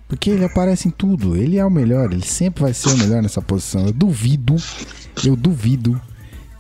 [0.09, 3.23] Porque ele aparece em tudo, ele é o melhor, ele sempre vai ser o melhor
[3.23, 3.87] nessa posição.
[3.87, 4.57] Eu duvido,
[5.25, 6.01] eu duvido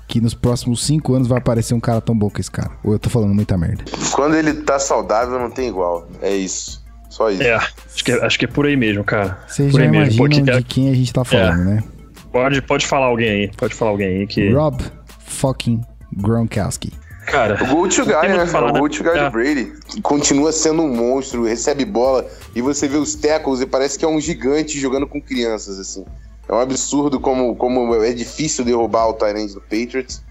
[0.07, 2.70] que nos próximos cinco anos vai aparecer um cara tão bom que esse cara.
[2.85, 3.85] Ou eu tô falando muita merda.
[4.12, 6.09] Quando ele tá saudável, não tem igual.
[6.23, 6.81] É isso.
[7.09, 7.42] Só isso.
[7.42, 9.38] É, acho que, é, acho que é por aí mesmo, cara.
[9.49, 10.44] Vocês por já imaginam mesmo.
[10.44, 11.64] de quem a gente tá falando, é.
[11.64, 11.85] né?
[12.32, 13.50] Pode, pode falar alguém aí.
[13.56, 14.50] Pode falar alguém aí que.
[14.52, 14.82] Rob
[15.18, 15.80] fucking
[16.16, 16.92] Gronkowski.
[17.26, 18.46] Cara, o Go to Guy, né?
[18.46, 19.24] Falar, o Go to Guy é.
[19.24, 19.72] do Brady.
[20.02, 24.08] Continua sendo um monstro, recebe bola e você vê os tackles e parece que é
[24.08, 26.04] um gigante jogando com crianças, assim.
[26.48, 30.24] É um absurdo como, como é difícil derrubar o Tyrant do Patriots.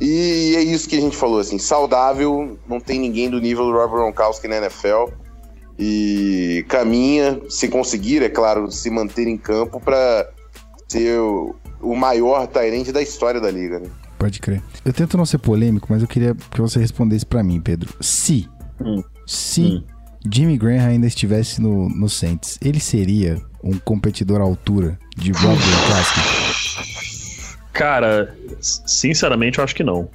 [0.00, 3.72] E é isso que a gente falou, assim, saudável, não tem ninguém do nível do
[3.72, 5.12] Rob Gronkowski na NFL.
[5.78, 10.28] E caminha, se conseguir, é claro, se manter em campo para
[10.92, 13.88] ser o, o maior Tyrant da história da liga, né?
[14.18, 14.62] Pode crer.
[14.84, 17.92] Eu tento não ser polêmico, mas eu queria que você respondesse para mim, Pedro.
[18.00, 18.48] Se,
[18.80, 19.02] hum.
[19.26, 19.82] se hum.
[20.32, 25.58] Jimmy Graham ainda estivesse no, no Saints, ele seria um competidor à altura de Rob
[25.58, 26.20] Gronkowski?
[27.72, 30.08] Cara, sinceramente eu acho que não.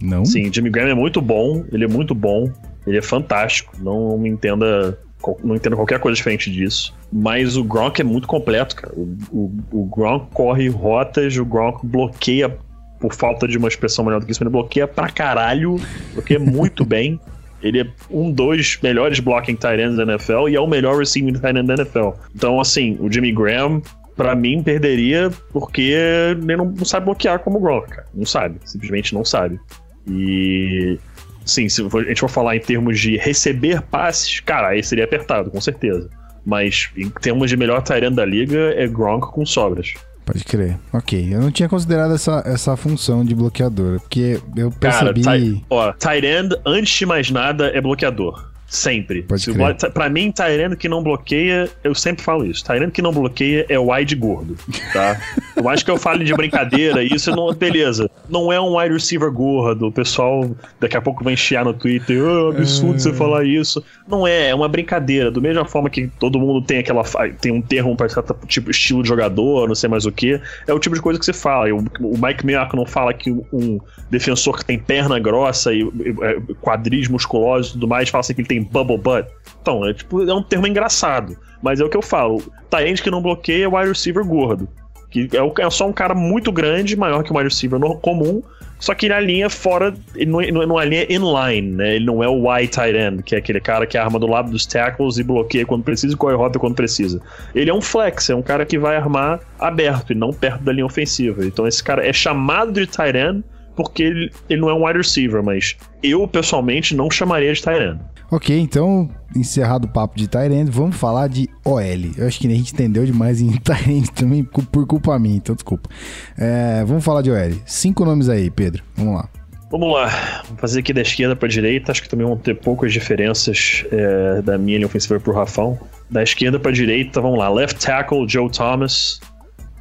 [0.00, 0.24] Não?
[0.24, 2.50] Sim, Jimmy Graham é muito bom, ele é muito bom,
[2.84, 3.76] ele é fantástico.
[3.78, 4.98] Não me entenda
[5.42, 6.94] não entendo qualquer coisa diferente disso.
[7.12, 8.92] Mas o Gronk é muito completo, cara.
[8.94, 12.56] O, o, o Gronk corre rotas, o Gronk bloqueia,
[13.00, 15.76] por falta de uma expressão melhor do que isso, ele bloqueia pra caralho,
[16.14, 17.20] bloqueia muito bem.
[17.62, 21.34] Ele é um dos melhores blocking tight ends da NFL e é o melhor receiving
[21.34, 22.10] tight end da NFL.
[22.34, 23.80] Então, assim, o Jimmy Graham,
[24.16, 28.06] para mim, perderia porque ele não, não sabe bloquear como o Gronk, cara.
[28.12, 29.60] Não sabe, simplesmente não sabe.
[30.08, 30.98] E
[31.44, 35.50] Sim, se a gente for falar em termos de receber passes, cara, aí seria apertado,
[35.50, 36.08] com certeza.
[36.44, 39.94] Mas em termos de melhor Tyrant da liga, é Gronk com sobras.
[40.24, 40.78] Pode crer.
[40.92, 41.28] Ok.
[41.32, 45.22] Eu não tinha considerado essa, essa função de bloqueador, porque eu percebi...
[45.22, 48.52] Cara, ó, tight end, antes de mais nada, é bloqueador.
[48.72, 49.22] Sempre.
[49.24, 49.76] Pode Se crer.
[49.92, 52.64] Pra mim, Tyrene que não bloqueia, eu sempre falo isso.
[52.64, 54.56] Tyrene que não bloqueia é wide gordo,
[54.94, 55.20] tá?
[55.54, 57.52] eu acho que eu falo de brincadeira, isso não.
[57.52, 58.10] Beleza.
[58.32, 59.88] Não é um wide receiver gordo.
[59.88, 62.22] O pessoal daqui a pouco vai enchiar no Twitter.
[62.24, 62.98] Oh, absurdo é...
[62.98, 63.84] você falar isso.
[64.08, 65.30] Não é, é uma brincadeira.
[65.30, 67.02] Do mesma forma que todo mundo tem aquela.
[67.38, 70.40] tem um termo para certo tipo estilo de jogador, não sei mais o que.
[70.66, 71.66] É o tipo de coisa que você fala.
[71.74, 76.14] O, o Mike Miyako não fala que um defensor que tem perna grossa e, e
[76.22, 79.28] é, quadris musculosos e tudo mais, fala assim que ele tem bubble butt.
[79.60, 81.36] Então, é, tipo, é um termo engraçado.
[81.62, 82.42] Mas é o que eu falo.
[82.70, 84.66] Tyrande que não bloqueia é o wide receiver gordo.
[85.12, 88.42] Que é, é só um cara muito grande, maior que o wide receiver comum,
[88.82, 91.94] só que ele alinha fora, ele não, alinha inline, né?
[91.94, 94.50] Ele não é o wide tight end, que é aquele cara que arma do lado
[94.50, 97.22] dos tackles e bloqueia quando precisa e corre rota quando precisa.
[97.54, 100.72] Ele é um flex, é um cara que vai armar aberto e não perto da
[100.72, 101.46] linha ofensiva.
[101.46, 103.44] Então esse cara é chamado de tight end
[103.76, 107.80] porque ele, ele não é um wide receiver, mas eu pessoalmente não chamaria de tight
[107.80, 108.00] end.
[108.32, 111.82] Ok, então, encerrado o papo de Tyrande, vamos falar de OL.
[112.16, 115.90] Eu acho que a gente entendeu demais em Tyrande também, por culpa minha, então desculpa.
[116.38, 117.52] É, vamos falar de OL.
[117.66, 118.82] Cinco nomes aí, Pedro.
[118.96, 119.28] Vamos lá.
[119.70, 120.06] Vamos lá,
[120.46, 121.92] vamos fazer aqui da esquerda para direita.
[121.92, 125.78] Acho que também vão ter poucas diferenças é, da minha linha ofensiva pro Rafão.
[126.08, 127.50] Da esquerda para direita, vamos lá.
[127.50, 129.20] Left tackle, Joe Thomas,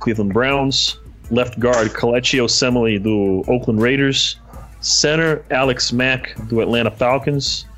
[0.01, 0.99] Cleveland Browns.
[1.31, 4.41] Left guard, Kalechi Osemele, do Oakland Raiders.
[4.81, 7.70] Center, Alex Mack, do Atlanta Falcons.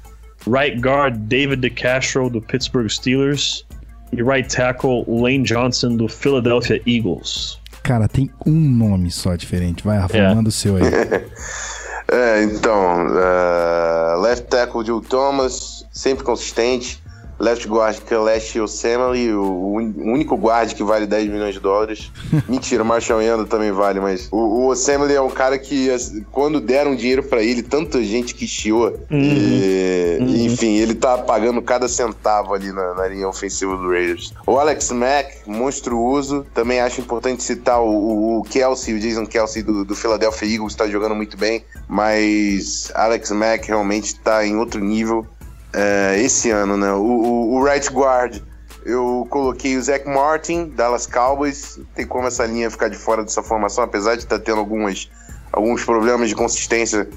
[0.45, 3.65] Right guard, David DeCastro, do Pittsburgh Steelers.
[4.12, 7.60] E right tackle, Lane Johnson, do Philadelphia Eagles.
[7.82, 9.84] Cara, tem um nome só diferente.
[9.84, 10.34] Vai, Rafa, é.
[10.34, 10.84] manda o seu aí.
[12.08, 17.03] é, então, uh, left tackle, Joe Thomas, sempre consistente.
[17.39, 22.12] Left guard Kelechi Osemele, o único guard que vale 10 milhões de dólares.
[22.48, 25.89] Mentira, o Marshall Yanda também vale, mas o, o Osemele é um cara que,
[26.32, 28.89] quando deram dinheiro para ele, tanta gente que chiou.
[29.10, 29.22] Uhum.
[29.22, 30.36] E, uhum.
[30.46, 34.34] Enfim, ele tá pagando cada centavo ali na, na, linha ofensiva do Raiders.
[34.46, 36.46] O Alex Mack, monstruoso.
[36.54, 40.88] Também acho importante citar o, o Kelsey, o Jason Kelsey do, do Philadelphia Eagles, tá
[40.88, 41.63] jogando muito bem.
[41.88, 45.26] Mas Alex Mack realmente tá em outro nível
[45.73, 46.91] é, esse ano, né?
[46.93, 48.41] O, o, o, right guard,
[48.86, 51.79] eu coloquei o Zach Martin, Dallas Cowboys.
[51.95, 55.09] Tem como essa linha ficar de fora dessa formação, apesar de estar tá tendo algumas,
[55.51, 57.09] alguns problemas de consistência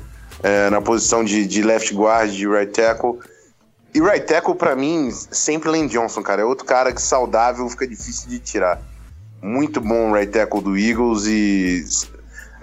[0.42, 3.18] é, na posição de, de left guard, de right tackle.
[3.94, 6.42] E right tackle, para mim, sempre Lane Johnson, cara.
[6.42, 8.80] É outro cara que saudável fica difícil de tirar.
[9.42, 11.84] Muito bom right tackle do Eagles e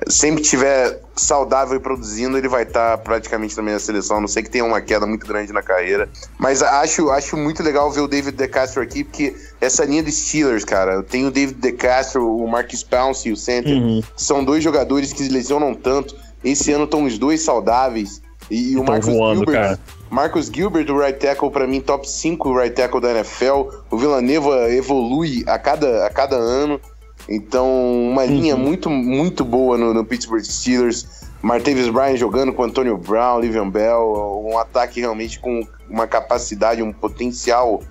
[0.07, 4.17] sempre tiver saudável e produzindo, ele vai estar tá praticamente também na seleção.
[4.17, 6.09] A não sei que tenha uma queda muito grande na carreira.
[6.37, 10.65] Mas acho, acho muito legal ver o David DeCastro aqui, porque essa linha de Steelers,
[10.65, 14.01] cara, tem o David DeCastro, o Marcus Pounce e o Center, uhum.
[14.15, 16.15] são dois jogadores que lesionam tanto.
[16.43, 18.21] Esse ano estão os dois saudáveis.
[18.51, 19.79] E, o Marcos voando, Gilbert, cara.
[20.09, 23.69] Marcus Gilbert, o right tackle, para mim, top 5 right tackle da NFL.
[23.89, 26.79] O Villaneva evolui a cada, a cada ano.
[27.27, 28.61] Então, uma linha uhum.
[28.61, 31.23] muito, muito boa no, no Pittsburgh Steelers.
[31.41, 36.93] Martavis Bryant jogando com Antonio Brown, Livian Bell, um ataque realmente com uma capacidade, um
[36.93, 37.81] potencial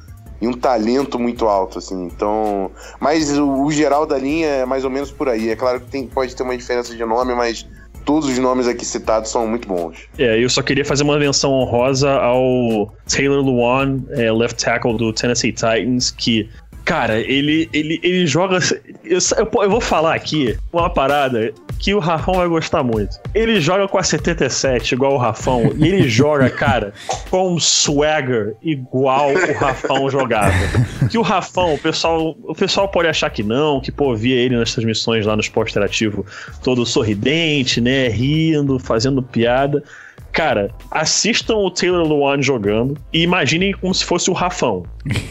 [0.40, 2.06] e um talento muito alto, assim.
[2.06, 5.50] Então, mas o, o geral da linha é mais ou menos por aí.
[5.50, 7.66] É claro que tem, pode ter uma diferença de nome, mas
[8.04, 10.08] todos os nomes aqui citados são muito bons.
[10.18, 15.12] É, eu só queria fazer uma menção honrosa ao Taylor Lewan, é, left tackle do
[15.12, 16.50] Tennessee Titans, que
[16.84, 18.58] Cara, ele, ele, ele joga.
[19.04, 23.18] Eu, eu, vou falar aqui uma parada que o Rafão vai gostar muito.
[23.34, 26.92] Ele joga com a 77, igual o Rafão, e ele joga, cara,
[27.30, 30.52] com um swagger igual o Rafão jogava.
[31.10, 34.56] Que o Rafão, o pessoal, o pessoal pode achar que não, que pô, via ele
[34.56, 36.24] nas transmissões lá no esporte interativo
[36.62, 39.82] todo sorridente, né, rindo, fazendo piada.
[40.32, 44.82] Cara, assistam o Taylor Luan jogando e imaginem como se fosse o Rafão.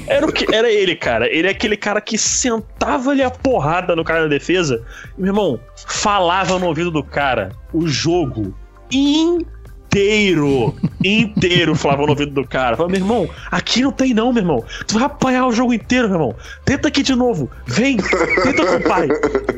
[0.06, 1.27] Era, o que, era ele, cara.
[1.27, 4.84] Ele é aquele cara que sentava-lhe a porrada no cara da defesa.
[5.17, 8.56] Meu irmão, falava no ouvido do cara o jogo
[8.89, 10.74] inteiro.
[11.04, 12.76] Inteiro falava no ouvido do cara.
[12.76, 14.64] Falava, meu irmão, aqui não tem não, meu irmão.
[14.88, 16.36] Tu vai apanhar o jogo inteiro, meu irmão.
[16.66, 17.50] Tenta aqui de novo.
[17.66, 19.08] Vem, tenta com o pai.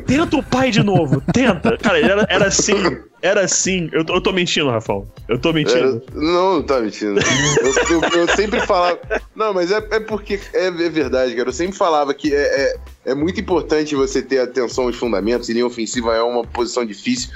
[0.06, 1.22] Tenta o pai de novo.
[1.34, 1.78] Tenta.
[1.78, 2.74] Cara, era, era assim
[3.24, 3.90] era assim.
[3.94, 5.08] Eu, eu tô mentindo, Rafael.
[5.30, 5.80] Eu tô mentindo.
[5.80, 6.22] Era...
[6.22, 7.22] Não, não tá mentindo.
[7.62, 9.00] eu, eu, eu, sempre falava.
[9.34, 11.48] Não, mas é, é porque é, é, verdade, cara.
[11.48, 12.76] Eu sempre falava que é, é,
[13.06, 15.48] é, muito importante você ter atenção aos fundamentos.
[15.48, 17.30] E linha ofensiva é uma posição difícil.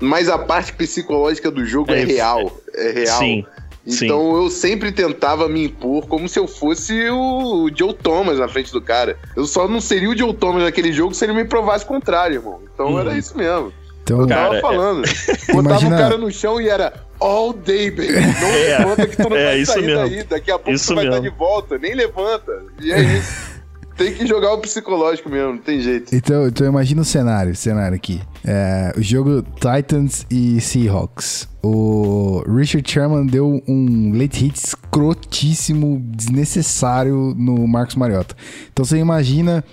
[0.00, 2.58] Mas a parte psicológica do jogo é, é real.
[2.76, 3.18] É real.
[3.18, 3.46] Sim.
[3.86, 4.36] Então Sim.
[4.36, 8.80] eu sempre tentava me impor como se eu fosse o Joe Thomas na frente do
[8.80, 9.18] cara.
[9.36, 12.36] Eu só não seria o Joe Thomas naquele jogo se ele me provasse o contrário,
[12.36, 12.60] irmão.
[12.72, 13.16] Então era uhum.
[13.16, 13.72] isso mesmo.
[14.02, 15.04] Então, eu tava cara, falando.
[15.04, 15.08] É...
[15.52, 15.96] Botava Imagina...
[15.96, 18.12] o cara no chão e era all day, baby.
[18.12, 20.08] Não é, levanta que tu não é, vai sair mesmo.
[20.08, 20.24] daí.
[20.24, 21.18] Daqui a pouco isso tu vai mesmo.
[21.18, 21.78] estar de volta.
[21.78, 22.62] Nem levanta.
[22.80, 23.53] E é isso.
[23.96, 26.14] tem que jogar o psicológico mesmo, não tem jeito.
[26.14, 28.20] Então, então imagina o cenário, o cenário aqui.
[28.44, 31.48] É, o jogo Titans e Seahawks.
[31.62, 38.36] O Richard Sherman deu um late hit escrotíssimo, desnecessário no Marcos Mariota.
[38.72, 39.64] Então você imagina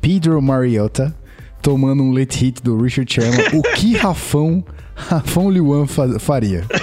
[0.00, 1.14] Pedro Mariota
[1.60, 6.64] tomando um late hit do Richard Sherman, o que Rafão, Rafão Liwan faria?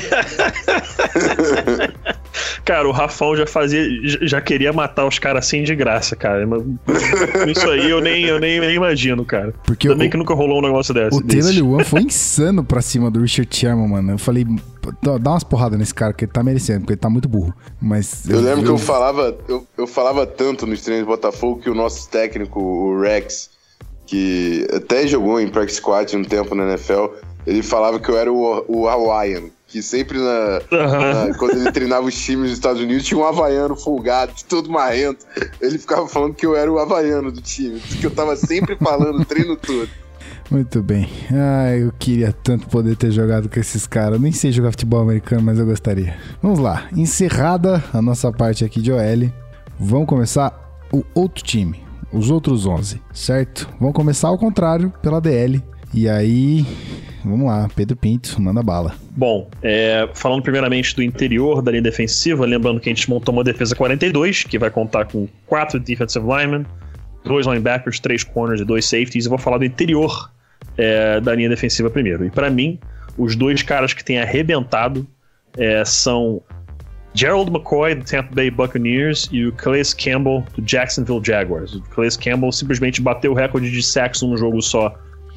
[2.63, 3.83] Cara, o Rafão já fazia.
[4.21, 6.47] Já queria matar os caras assim de graça, cara.
[7.47, 9.53] Isso aí eu nem, eu nem, nem imagino, cara.
[9.65, 11.17] Porque Também o, que nunca rolou um negócio desse.
[11.17, 14.11] O Taylor Lewan foi insano pra cima do Richard Sherman, mano.
[14.11, 14.45] Eu falei,
[15.01, 17.53] dá umas porradas nesse cara, que ele tá merecendo, porque ele tá muito burro.
[17.81, 18.29] Mas.
[18.29, 18.65] Eu, eu lembro eu...
[18.65, 22.59] que eu falava, eu, eu falava tanto nos treinos do Botafogo que o nosso técnico,
[22.59, 23.49] o Rex
[24.11, 27.05] que até jogou em practice squad um tempo na NFL,
[27.47, 29.43] ele falava que eu era o, o Hawaiian.
[29.71, 31.29] Que sempre na, uhum.
[31.29, 35.25] na, quando ele treinava os times dos Estados Unidos, tinha um havaiano folgado, todo marrento.
[35.61, 39.21] Ele ficava falando que eu era o havaiano do time, que eu tava sempre falando
[39.21, 39.89] o treino todo.
[40.49, 41.09] Muito bem.
[41.31, 44.19] Ah, eu queria tanto poder ter jogado com esses caras.
[44.19, 46.17] Nem sei jogar futebol americano, mas eu gostaria.
[46.41, 46.89] Vamos lá.
[46.93, 49.31] Encerrada a nossa parte aqui de OL,
[49.79, 50.53] vamos começar
[50.91, 53.69] o outro time os outros 11, certo?
[53.79, 55.63] Vamos começar ao contrário, pela DL.
[55.93, 56.65] E aí,
[57.23, 58.95] vamos lá, Pedro Pinto, manda bala.
[59.11, 63.43] Bom, é, falando primeiramente do interior da linha defensiva, lembrando que a gente montou uma
[63.43, 66.65] defesa 42, que vai contar com quatro defensive linemen,
[67.23, 69.25] dois linebackers, três corners e dois safeties.
[69.25, 70.31] Eu vou falar do interior
[70.77, 72.25] é, da linha defensiva primeiro.
[72.25, 72.79] E para mim,
[73.17, 75.05] os dois caras que têm arrebentado
[75.57, 76.41] é, são
[77.13, 81.73] Gerald McCoy, do Tampa Bay Buccaneers, e o Calais Campbell, do Jacksonville Jaguars.
[81.73, 84.95] O Calais Campbell simplesmente bateu o recorde de sacks num jogo só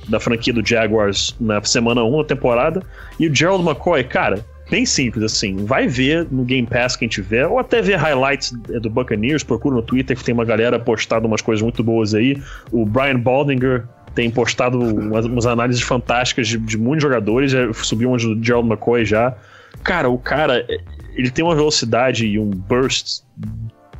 [0.08, 2.82] da franquia do Jaguars na semana 1 da temporada.
[3.18, 5.64] E o Gerald McCoy, cara, bem simples assim.
[5.64, 9.42] Vai ver no Game Pass quem tiver, ou até ver highlights do Buccaneers.
[9.42, 12.40] Procura no Twitter que tem uma galera postado umas coisas muito boas aí.
[12.70, 17.52] O Brian Baldinger tem postado umas, umas análises fantásticas de, de muitos jogadores.
[17.82, 19.34] Subiu umas do Gerald McCoy já.
[19.82, 20.64] Cara, o cara,
[21.14, 23.22] ele tem uma velocidade e um burst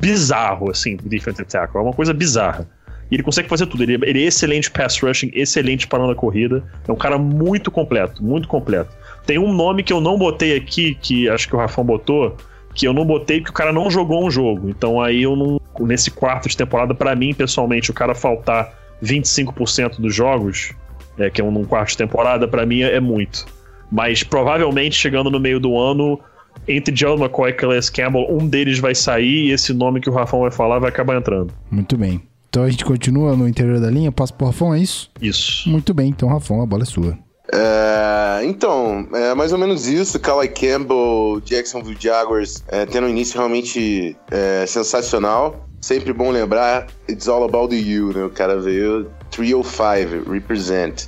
[0.01, 1.81] bizarro, assim, defensive tackle.
[1.81, 2.69] É uma coisa bizarra.
[3.15, 3.83] Ele consegue fazer tudo.
[3.83, 6.63] Ele, ele é excelente pass rushing, excelente parando a corrida.
[6.87, 8.95] É um cara muito completo, muito completo.
[9.27, 12.37] Tem um nome que eu não botei aqui, que acho que o Rafão botou,
[12.75, 14.69] que eu não botei porque o cara não jogou um jogo.
[14.69, 15.61] Então aí eu não.
[15.81, 18.73] Nesse quarto de temporada, para mim, pessoalmente, o cara faltar
[19.03, 20.73] 25% dos jogos
[21.19, 23.47] é, que é um, quarto de temporada, para mim é, é muito.
[23.91, 26.21] Mas provavelmente chegando no meio do ano,
[26.67, 30.13] entre John McCoy e Calais Campbell, um deles vai sair e esse nome que o
[30.13, 31.53] Rafão vai falar vai acabar entrando.
[31.71, 32.23] Muito bem.
[32.55, 35.11] Então a gente continua no interior da linha, passa pro Rafão, é isso?
[35.21, 35.69] Isso.
[35.69, 37.19] Muito bem, então Rafão, a bola é sua.
[37.53, 40.21] É, então, é mais ou menos isso.
[40.21, 45.67] Calais Campbell, Jacksonville Jaguars, é, tendo um início realmente é, sensacional.
[45.81, 48.23] Sempre bom lembrar, it's all about you, né?
[48.23, 51.07] O cara veio 305, represent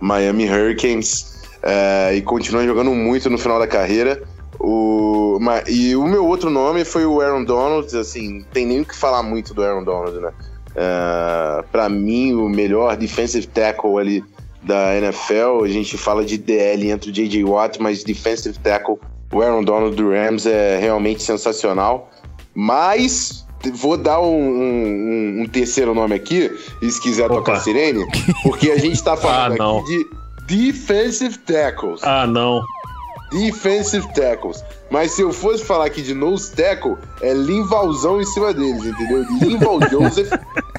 [0.00, 4.22] Miami Hurricanes é, e continua jogando muito no final da carreira.
[4.60, 8.94] O, e o meu outro nome foi o Aaron Donald, assim, tem nem o que
[8.94, 10.32] falar muito do Aaron Donald, né?
[10.74, 14.24] Uh, para mim, o melhor defensive tackle ali
[14.62, 17.44] da NFL, a gente fala de DL entre o J.J.
[17.44, 18.98] Watt, mas defensive tackle,
[19.32, 22.10] o Aaron Donald do Rams é realmente sensacional.
[22.54, 23.44] Mas
[23.74, 26.50] vou dar um, um, um terceiro nome aqui,
[26.82, 27.36] e se quiser Opa.
[27.36, 28.04] tocar sirene,
[28.42, 30.04] porque a gente tá falando ah, aqui
[30.46, 32.02] de defensive tackles.
[32.02, 32.62] Ah, não.
[33.30, 34.62] Defensive tackles.
[34.90, 39.24] Mas se eu fosse falar aqui de nose tackle, é Linvalzão em cima deles, entendeu?
[39.40, 40.30] Linval Joseph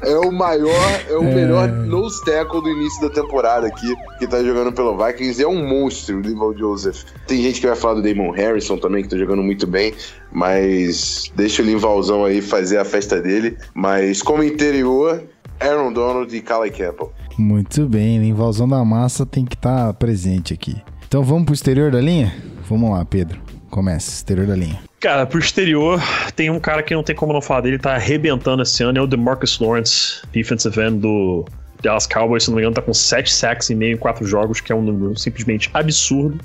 [0.02, 1.36] é o maior, é o é...
[1.36, 5.41] melhor nose tackle do início da temporada aqui, que tá jogando pelo Vikings.
[5.41, 7.04] É um monstro, o Linval Joseph.
[7.28, 9.93] Tem gente que vai falar do Damon Harrison também, que tá jogando muito bem,
[10.32, 13.58] mas deixa o Linvalzão aí fazer a festa dele.
[13.74, 15.24] Mas como interior,
[15.60, 17.12] Aaron Donald e Calais Campbell.
[17.38, 20.76] Muito bem, Linvalzão da massa tem que estar tá presente aqui.
[21.08, 22.36] Então vamos pro exterior da linha?
[22.70, 23.39] Vamos lá, Pedro.
[23.70, 24.80] Comece, exterior da linha.
[25.06, 26.01] Cara, pro exterior,
[26.36, 29.01] tem um cara que não tem como não falar dele, tá arrebentando esse ano, é
[29.03, 31.45] o DeMarcus Lawrence, defensive end do
[31.80, 34.60] Dallas Cowboys, se não me engano, tá com 7 sacks e meio em 4 jogos,
[34.60, 36.43] que é um número simplesmente absurdo.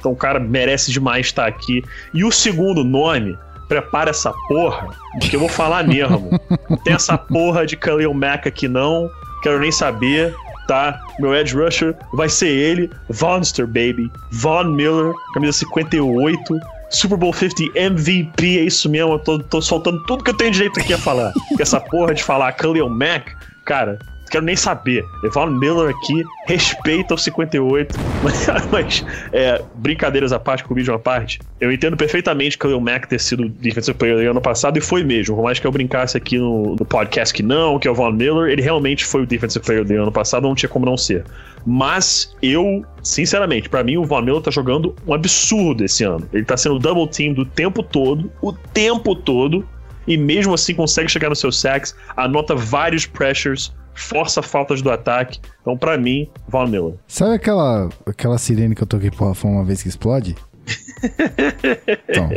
[0.00, 1.80] Então o cara merece demais estar aqui.
[2.12, 3.38] E o segundo nome,
[3.68, 4.88] prepara essa porra,
[5.20, 6.28] que eu vou falar mesmo.
[6.82, 9.08] tem essa porra de Khalil Mack aqui não,
[9.44, 10.34] quero nem saber
[10.66, 11.00] tá?
[11.18, 14.10] Meu Edge Rusher vai ser ele, Vonster, baby.
[14.30, 16.58] Von Miller, camisa 58.
[16.92, 19.14] Super Bowl 50 MVP, é isso mesmo.
[19.14, 21.32] Eu tô, tô soltando tudo que eu tenho direito aqui a falar.
[21.48, 23.34] Porque essa porra de falar Khalil Mack,
[23.64, 23.98] cara,
[24.32, 25.04] quero nem saber.
[25.22, 27.94] Evan Miller aqui, respeita o 58.
[28.72, 32.80] Mas, é, brincadeiras à parte, com o vídeo à parte, eu entendo perfeitamente que o
[32.80, 35.36] Mack ter sido Defensive Player do ano passado e foi mesmo.
[35.36, 38.12] Por mais que eu brincasse aqui no, no podcast que não, que é o Von
[38.12, 41.24] Miller, ele realmente foi o Defensive Player do ano passado, não tinha como não ser.
[41.66, 46.26] Mas eu, sinceramente, para mim o Von Miller tá jogando um absurdo esse ano.
[46.32, 49.64] Ele tá sendo double team do tempo todo, o tempo todo,
[50.06, 55.40] e mesmo assim consegue chegar nos seus sacks, anota vários pressures, força faltas do ataque.
[55.60, 56.94] Então, para mim, Von Miller.
[57.06, 60.34] Sabe aquela, aquela sirene que eu toquei pro Rafão uma vez que explode?
[62.08, 62.30] então,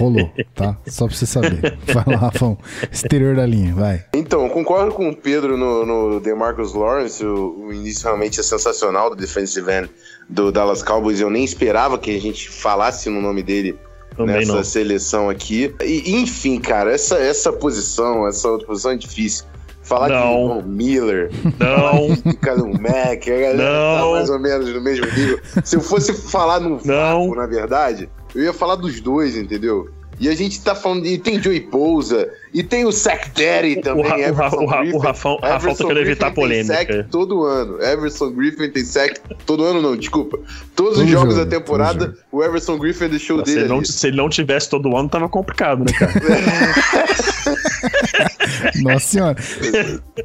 [0.00, 0.76] rolou, tá?
[0.86, 1.76] Só pra você saber.
[1.86, 2.56] Vai lá, Rafão.
[2.90, 4.04] Exterior da linha, vai.
[4.14, 7.24] Então, concordo com o Pedro no, no DeMarcus Lawrence.
[7.24, 9.90] O, o início realmente é sensacional do defensive end
[10.28, 11.20] do Dallas Cowboys.
[11.20, 13.78] Eu nem esperava que a gente falasse no nome dele
[14.16, 14.64] Também nessa não.
[14.64, 15.74] seleção aqui.
[15.82, 19.44] E, enfim, cara, essa, essa posição, essa outra posição é difícil.
[19.86, 20.60] Falar não.
[20.60, 21.30] de Miller,
[21.60, 22.12] não.
[22.12, 23.98] de Kalum Mack, a galera tá não.
[23.98, 25.38] tá mais ou menos no mesmo nível.
[25.62, 27.32] Se eu fosse falar num não.
[27.36, 29.88] na verdade, eu ia falar dos dois, entendeu?
[30.18, 31.18] E a gente tá falando de.
[31.18, 34.04] Tem Joey Pousa, e tem o Sack Daddy também.
[34.04, 36.74] O, Ra, o, Ra, o, Rafão, Rafão tá querendo evitar polêmica.
[36.74, 37.80] Tem sack todo ano.
[37.80, 40.38] Everson Griffin tem sack todo ano, não, desculpa.
[40.74, 43.60] Todos os jogos jogo, da temporada, o Everson Griffin deixou Nossa, dele.
[43.60, 46.12] Se ele, não, se ele não tivesse todo ano, tava complicado, né, cara?
[48.82, 49.36] Nossa senhora.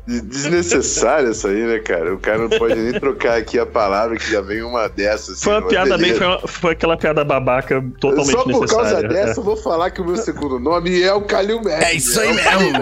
[0.08, 2.14] Desnecessário isso aí, né, cara?
[2.14, 5.38] O cara não pode nem trocar aqui a palavra que já vem uma dessas.
[5.38, 9.02] Assim, foi uma piada bem, foi, uma, foi, aquela piada babaca totalmente Só por causa
[9.04, 11.84] dessa, eu vou falar que o meu segundo nome é o Kalil Mack.
[11.84, 12.80] É isso aí mesmo.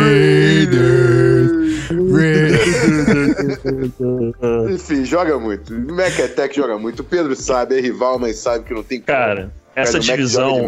[0.00, 1.58] Raiders.
[4.70, 5.72] Enfim, joga muito.
[5.72, 7.00] Mac Attack joga muito.
[7.00, 9.50] O Pedro sabe, é rival, mas sabe que não tem Cara,
[9.82, 10.66] essa divisão,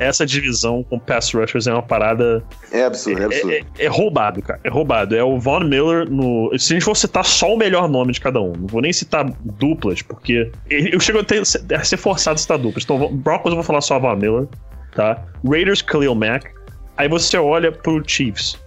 [0.00, 2.42] essa divisão com pass rushers é uma parada.
[2.72, 3.52] É absurdo, é, é absurdo.
[3.52, 4.60] É, é, roubado, cara.
[4.62, 5.16] É roubado.
[5.16, 6.50] É o Von Miller no.
[6.58, 8.92] Se a gente for citar só o melhor nome de cada um, não vou nem
[8.92, 12.84] citar duplas, porque eu chego a, ter, a ser forçado a citar duplas.
[12.84, 14.46] Então, Broncos eu vou falar só Von Miller,
[14.94, 15.22] tá?
[15.44, 16.50] Raiders, Khalil Mack.
[16.96, 18.58] Aí você olha pro Chiefs.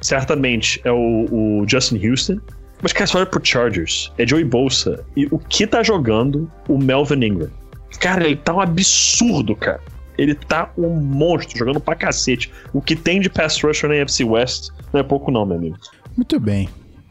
[0.00, 2.38] Certamente é o, o Justin Houston.
[2.82, 4.12] Mas, cara, você olha pro Chargers.
[4.18, 5.04] É Joey Bolsa.
[5.16, 7.50] E o que tá jogando o Melvin Ingram?
[8.00, 9.80] Cara, ele tá um absurdo, cara.
[10.16, 12.50] Ele tá um monstro, jogando pra cacete.
[12.72, 15.78] O que tem de pass rusher na NFC West não é pouco, não, meu amigo.
[16.16, 16.68] Muito bem.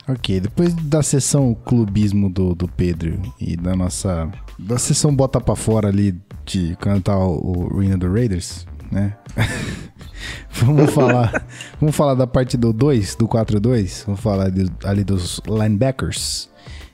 [0.09, 4.29] Ok, depois da sessão clubismo do, do Pedro e da nossa.
[4.57, 6.15] Da sessão bota pra fora ali
[6.45, 9.17] de cantar o, o Arena do Raiders, né?
[10.51, 11.45] vamos falar.
[11.79, 14.05] vamos falar da parte do 2, do 4-2.
[14.05, 16.49] Vamos falar de, ali dos linebackers.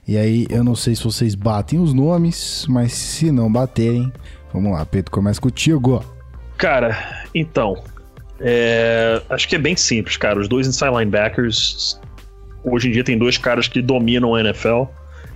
[0.07, 4.11] E aí, eu não sei se vocês batem os nomes, mas se não baterem,
[4.53, 6.03] vamos lá, Pedro, começa contigo.
[6.57, 7.81] Cara, então,
[8.39, 10.39] é, acho que é bem simples, cara.
[10.39, 11.99] Os dois inside linebackers,
[12.63, 14.83] hoje em dia tem dois caras que dominam a NFL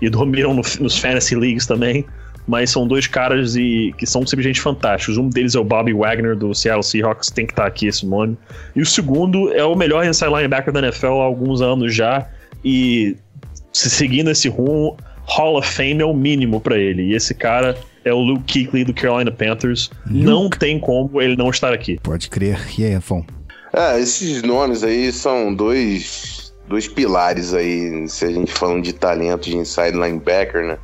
[0.01, 2.05] e dominam no, nos fantasy leagues também,
[2.45, 5.17] mas são dois caras e, que são simplesmente fantásticos.
[5.17, 8.37] Um deles é o Bobby Wagner do Seattle Seahawks, tem que estar aqui esse nome.
[8.75, 12.27] E o segundo é o melhor inside linebacker da NFL há alguns anos já
[12.63, 13.15] e
[13.77, 17.03] se seguindo esse rumo, Hall of Fame é o mínimo para ele.
[17.03, 19.91] E esse cara é o Luke Kuechly do Carolina Panthers.
[20.07, 20.23] Luke.
[20.25, 21.99] Não tem como ele não estar aqui.
[22.01, 22.59] Pode crer.
[22.77, 23.23] E aí, Afon?
[23.71, 29.43] É, esses nomes aí são dois, dois pilares aí, se a gente falando de talento
[29.43, 30.77] de inside linebacker, né?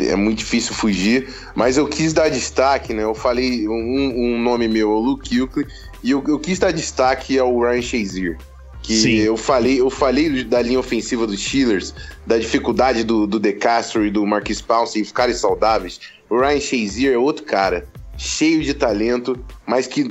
[0.00, 3.04] É muito difícil fugir, mas eu quis dar destaque, né?
[3.04, 3.72] Eu falei um,
[4.16, 5.66] um nome meu, o Luke Kuechly,
[6.02, 8.38] e eu, eu quis dar destaque ao Ryan Shazier
[8.84, 9.16] que Sim.
[9.16, 11.94] eu falei, eu falei da linha ofensiva dos Steelers,
[12.26, 14.62] da dificuldade do, do De Castro e do Marquis
[14.94, 15.98] em ficarem saudáveis.
[16.28, 17.86] O Ryan Shazier é outro cara,
[18.18, 20.10] cheio de talento, mas que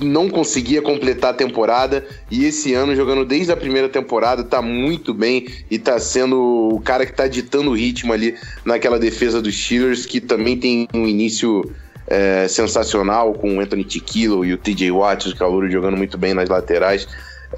[0.00, 5.12] não conseguia completar a temporada e esse ano jogando desde a primeira temporada tá muito
[5.12, 9.56] bem e tá sendo o cara que tá ditando o ritmo ali naquela defesa dos
[9.56, 11.64] Steelers que também tem um início
[12.06, 16.34] é, sensacional com o Anthony Tiquilo e o TJ Watt, o calor jogando muito bem
[16.34, 17.08] nas laterais.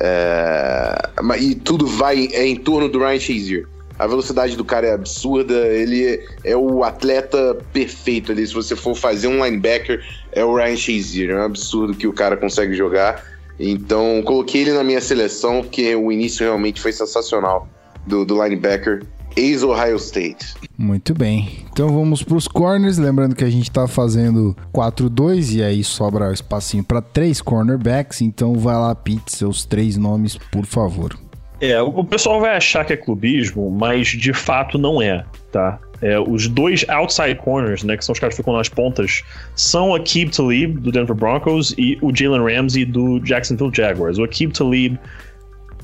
[0.01, 1.11] É,
[1.41, 3.67] e tudo vai é em torno do Ryan Shazier.
[3.99, 8.47] A velocidade do cara é absurda, ele é, o atleta perfeito ali.
[8.47, 11.31] Se você for fazer um linebacker, é o Ryan Shazier.
[11.31, 13.25] É um absurdo que o cara consegue jogar.
[13.59, 17.69] Então, coloquei ele na minha seleção, porque o início realmente foi sensacional
[18.07, 19.03] do, do linebacker
[19.37, 20.55] ex-Ohio State.
[20.77, 21.65] Muito bem.
[21.73, 22.99] Então vamos para os corners.
[22.99, 28.21] Lembrando que a gente está fazendo 4-2 e aí sobra espacinho para três cornerbacks.
[28.21, 31.19] Então vai lá, Pete, seus três nomes, por favor.
[31.61, 35.81] É, o pessoal vai achar que é clubismo, mas de fato não é, tá?
[36.01, 39.25] É, os dois outside corners, né, que são os caras que ficam nas pontas,
[39.57, 44.19] são o Akib Talib, do Denver Broncos, e o Jalen Ramsey, do Jacksonville Jaguars.
[44.19, 44.97] O Akib Talib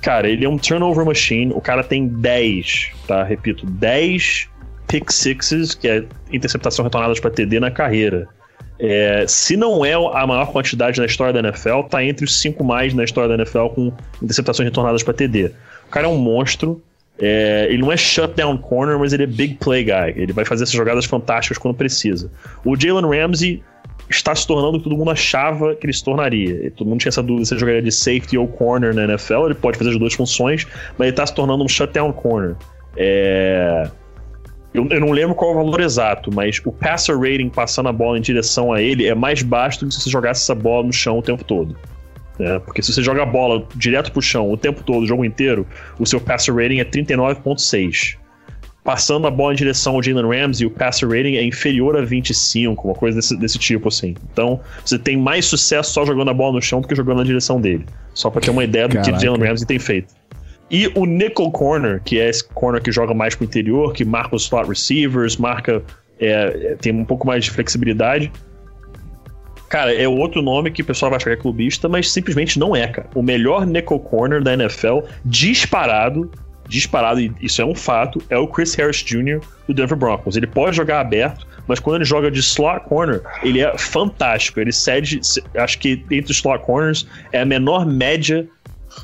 [0.05, 1.51] Cara, ele é um turnover machine.
[1.55, 3.25] O cara tem 10, tá?
[3.25, 4.51] Repito, 10
[4.87, 8.29] pick sixes, que é interceptação retornadas para TD na carreira.
[8.79, 12.63] É, se não é a maior quantidade na história da NFL, tá entre os cinco
[12.63, 15.53] mais na história da NFL com interceptações retornadas para TD.
[15.87, 16.83] O cara é um monstro.
[17.19, 20.21] É, ele não é shutdown corner, mas ele é big play guy.
[20.21, 22.31] Ele vai fazer essas jogadas fantásticas quando precisa.
[22.63, 23.63] O Jalen Ramsey
[24.09, 26.71] está se tornando o que todo mundo achava que ele se tornaria.
[26.73, 29.47] todo mundo tinha essa dúvida se ele jogaria de safety ou corner na NFL.
[29.47, 30.67] Ele pode fazer as duas funções,
[30.99, 32.57] mas ele está se tornando um shutdown corner.
[32.97, 33.89] É...
[34.73, 37.93] Eu, eu, não lembro qual é o valor exato, mas o passer rating passando a
[37.93, 40.85] bola em direção a ele é mais baixo do que se você jogasse essa bola
[40.85, 41.77] no chão o tempo todo.
[42.41, 45.25] É, porque se você joga a bola direto pro chão o tempo todo, o jogo
[45.25, 45.65] inteiro,
[46.01, 48.17] o seu passer rating é 39.6
[48.85, 52.87] passando a bola em direção ao Jalen Ramsey, o passer rating é inferior a 25,
[52.87, 54.15] uma coisa desse, desse tipo, assim.
[54.31, 57.25] Então, você tem mais sucesso só jogando a bola no chão do que jogando na
[57.25, 57.87] direção dele.
[58.13, 59.11] Só pra ter uma ideia do Caraca.
[59.11, 60.15] que o Jalen Ramsey tem feito.
[60.71, 64.37] E o nickel corner, que é esse corner que joga mais pro interior, que marca
[64.37, 65.83] os slot receivers, marca.
[66.21, 68.31] É, tem um pouco mais de flexibilidade.
[69.69, 72.77] Cara, é outro nome que o pessoal vai achar que é clubista, mas simplesmente não
[72.77, 73.09] é, cara.
[73.15, 76.31] O melhor nickel corner da NFL, disparado,
[76.69, 79.41] disparado, e isso é um fato, é o Chris Harris Jr.
[79.67, 80.37] do Denver Broncos.
[80.37, 84.61] Ele pode jogar aberto, mas quando ele joga de slot corner, ele é fantástico.
[84.61, 85.21] Ele cede,
[85.57, 88.47] acho que entre os slot corners é a menor média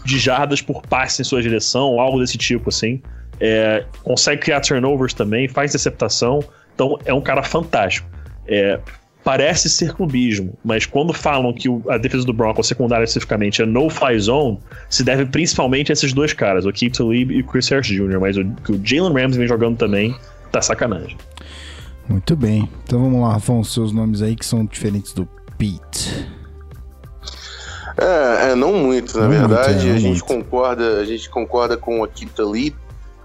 [0.04, 3.02] de jardas por passe em sua direção, algo desse tipo, assim.
[3.40, 6.44] É, consegue criar turnovers também, faz interceptação.
[6.74, 8.08] Então é um cara fantástico.
[8.46, 8.78] É,
[9.22, 14.18] parece ser clubismo, mas quando falam que a defesa do Broncos, secundária especificamente, é no-fly
[14.18, 14.58] zone,
[14.88, 18.18] se deve principalmente a esses dois caras, o Keith Talib e o Chris Harris Jr.,
[18.20, 20.14] mas o que o Jalen Ramsey vem jogando também,
[20.50, 21.16] tá sacanagem.
[22.08, 22.68] Muito bem.
[22.84, 26.26] Então vamos lá, Afonso, seus nomes aí que são diferentes do Pete.
[27.96, 29.74] É, é não muito, na não verdade.
[29.74, 30.24] Muito, é, a gente muito.
[30.24, 32.74] concorda, a gente concorda com o Keith Talib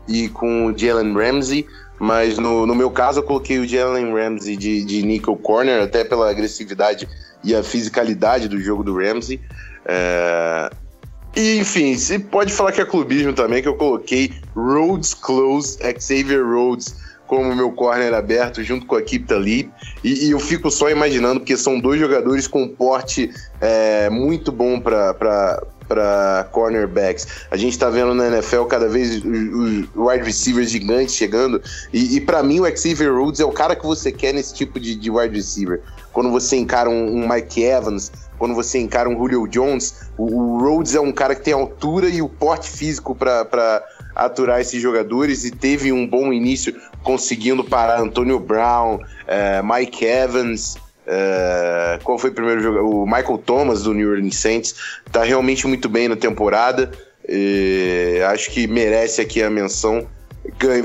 [0.08, 1.66] e com o Jalen Ramsey.
[2.00, 6.04] Mas no, no meu caso, eu coloquei o Jalen Ramsey de, de nickel corner, até
[6.04, 7.08] pela agressividade
[7.44, 9.40] e a fisicalidade do jogo do Ramsey.
[9.86, 10.70] É...
[11.36, 16.46] E, enfim, você pode falar que é clubismo também, que eu coloquei Rhodes Close, Xavier
[16.46, 16.96] Rhodes
[17.28, 19.70] como meu corner aberto junto com a Kip Talib.
[20.04, 24.80] E, e, eu fico só imaginando, porque são dois jogadores com porte é, muito bom
[24.80, 27.28] para para cornerbacks.
[27.50, 31.62] A gente está vendo na NFL cada vez os wide receivers gigantes chegando.
[31.94, 34.80] E, e para mim, o Xavier Rhodes é o cara que você quer nesse tipo
[34.80, 35.82] de, de wide receiver.
[36.12, 40.60] Quando você encara um, um, Mike Evans, quando você encara um Julio Jones, o, o
[40.60, 43.84] Rhodes é um cara que tem altura e o porte físico para
[44.16, 46.74] aturar esses jogadores e teve um bom início
[47.04, 50.78] conseguindo parar Antonio Brown, é, Mike Evans,
[51.08, 52.86] é, qual foi o primeiro jogador?
[52.86, 54.76] O Michael Thomas do New Orleans Saints
[55.12, 56.92] tá realmente muito bem na temporada.
[58.32, 60.08] acho que merece aqui a menção.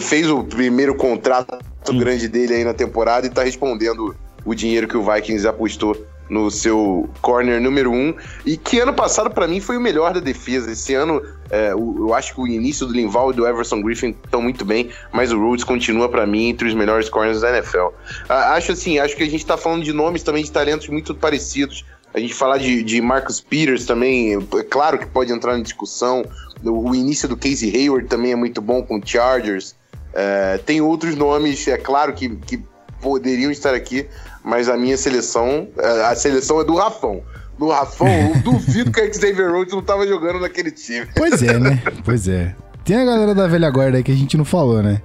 [0.01, 1.59] Fez o primeiro contrato
[1.99, 4.15] grande dele aí na temporada e tá respondendo
[4.45, 8.15] o dinheiro que o Vikings apostou no seu corner número um,
[8.47, 10.71] e que ano passado para mim foi o melhor da defesa.
[10.71, 11.21] Esse ano
[11.51, 14.91] é, eu acho que o início do Linval e do Everson Griffin estão muito bem,
[15.13, 17.89] mas o Rhodes continua para mim entre os melhores corners da NFL.
[18.29, 21.85] acho assim, acho que a gente tá falando de nomes também de talentos muito parecidos.
[22.15, 26.25] A gente falar de, de Marcus Peters também, é claro que pode entrar na discussão.
[26.63, 29.75] O, o início do Casey Hayward também é muito bom com o Chargers.
[30.13, 32.61] É, tem outros nomes, é claro que, que
[33.01, 34.07] poderiam estar aqui,
[34.45, 37.23] mas a minha seleção, é, a seleção é do Rafão.
[37.59, 41.07] Do Rafão, eu duvido que o Xavier Rhodes não tava jogando naquele time.
[41.15, 41.83] Pois é, né?
[42.05, 42.55] Pois é.
[42.85, 45.03] Tem a galera da velha guarda aí que a gente não falou, né?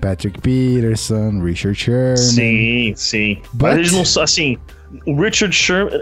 [0.00, 2.16] Patrick Peterson, Richard Sherman.
[2.16, 3.38] Sim, sim.
[3.52, 3.62] But...
[3.62, 4.56] Mas eles não são, assim,
[5.06, 5.92] o Richard Sherman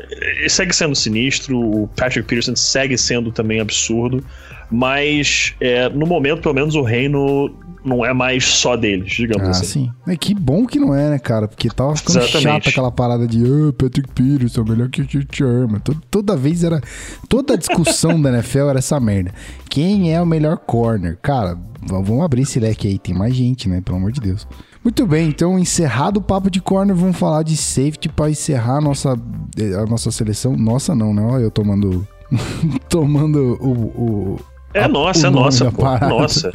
[0.48, 4.24] segue sendo sinistro, o Patrick Peterson segue sendo também absurdo,
[4.70, 7.54] mas é, no momento, pelo menos, o reino
[7.88, 9.64] não é mais só deles, digamos ah, assim.
[9.64, 9.92] sim.
[10.06, 11.48] É que bom que não é, né, cara?
[11.48, 12.42] Porque tava ficando Exatamente.
[12.42, 15.80] chata aquela parada de oh, Patrick Peterson, melhor que o Sherman.
[15.80, 16.80] Toda, toda vez era.
[17.28, 19.32] Toda a discussão da NFL era essa merda.
[19.68, 21.18] Quem é o melhor corner?
[21.22, 22.98] Cara, vamos abrir esse leque aí.
[22.98, 23.80] Tem mais gente, né?
[23.80, 24.46] Pelo amor de Deus.
[24.82, 28.80] Muito bem, então encerrado o papo de corner, vamos falar de safety para encerrar a
[28.80, 30.56] nossa, a nossa seleção.
[30.56, 31.22] Nossa, não, né?
[31.22, 32.06] Olha eu tomando.
[32.88, 34.40] tomando o, o
[34.74, 35.82] é a, nossa, é nossa, pô.
[35.82, 36.50] Nossa.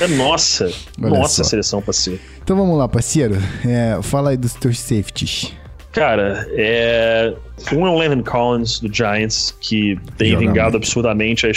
[0.00, 0.70] É nossa.
[1.00, 1.50] Olha nossa só.
[1.50, 2.20] seleção, parceiro.
[2.42, 3.36] Então vamos lá, parceiro.
[3.64, 5.52] É, fala aí dos teus safeties.
[5.96, 7.32] Cara, é.
[7.72, 11.46] Um é o Landon Collins do Giants, que tem vingado absurdamente.
[11.46, 11.50] É,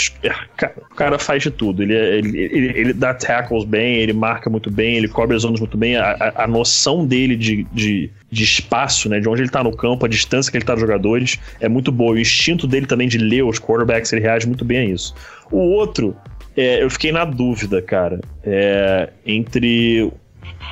[0.90, 1.82] o cara faz de tudo.
[1.82, 5.42] Ele, é, ele, ele, ele, dá tackles bem, ele marca muito bem, ele cobre as
[5.42, 5.96] zonas muito bem.
[5.96, 9.20] A, a, a noção dele de, de, de, espaço, né?
[9.20, 11.92] De onde ele tá no campo, a distância que ele tá dos jogadores, é muito
[11.92, 12.12] boa.
[12.12, 15.14] O instinto dele também de ler os quarterbacks, ele reage muito bem a isso.
[15.50, 16.16] O outro,
[16.56, 20.10] é, eu fiquei na dúvida, cara, é, entre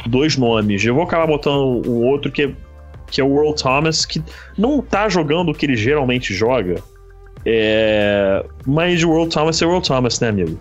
[0.07, 0.83] dois nomes.
[0.87, 2.51] Eu vou acabar botando um outro que é
[3.11, 4.23] que é o Earl Thomas, que
[4.57, 6.83] não tá jogando o que ele geralmente joga.
[7.45, 8.45] É...
[8.67, 10.59] Mas o Earl Thomas é o Earl Thomas, né, amigo?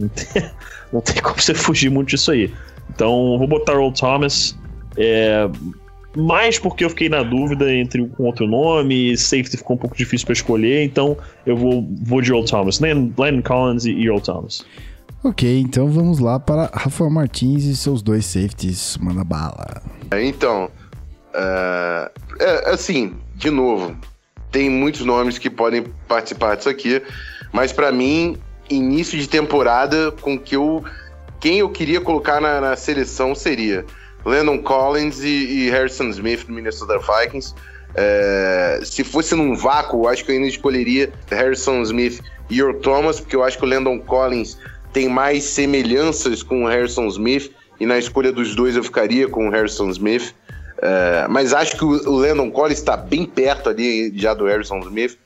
[0.00, 0.50] Não tem,
[0.92, 2.52] não tem como você fugir muito disso aí.
[2.88, 4.58] Então, vou botar o Earl Thomas.
[4.96, 5.48] É...
[6.16, 10.26] Mais porque eu fiquei na dúvida entre um outro nome, safety ficou um pouco difícil
[10.26, 12.80] para escolher, então eu vou, vou de Earl Thomas.
[12.80, 14.64] Landon Collins e Earl Thomas.
[15.22, 18.96] Ok, então vamos lá para Rafael Martins e seus dois safeties.
[18.98, 19.82] Manda bala.
[20.18, 20.70] Então,
[21.34, 23.96] é, é, assim, de novo,
[24.50, 27.02] tem muitos nomes que podem participar disso aqui,
[27.52, 28.36] mas para mim,
[28.68, 30.84] início de temporada com que eu.
[31.40, 33.86] Quem eu queria colocar na, na seleção seria
[34.24, 35.28] Landon Collins e,
[35.66, 37.54] e, Harrison Smith do Minnesota Vikings.
[37.94, 42.20] É, se fosse num vácuo, acho que eu ainda escolheria Harrison Smith
[42.50, 44.58] e Earl Thomas, porque eu acho que o Landon Collins
[44.92, 49.48] tem mais semelhanças com o Harrison Smith, e na escolha dos dois eu ficaria com
[49.48, 50.34] o Harrison Smith.
[50.82, 55.18] É, mas acho que o Landon Collins está bem perto ali já do Harrison Smith.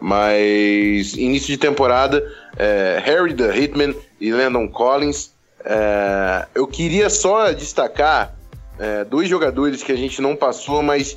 [0.00, 2.22] Mas início de temporada,
[2.56, 5.34] é, Harry the Hitman e Landon Collins.
[5.64, 8.34] É, eu queria só destacar
[8.78, 11.16] é, dois jogadores que a gente não passou, mas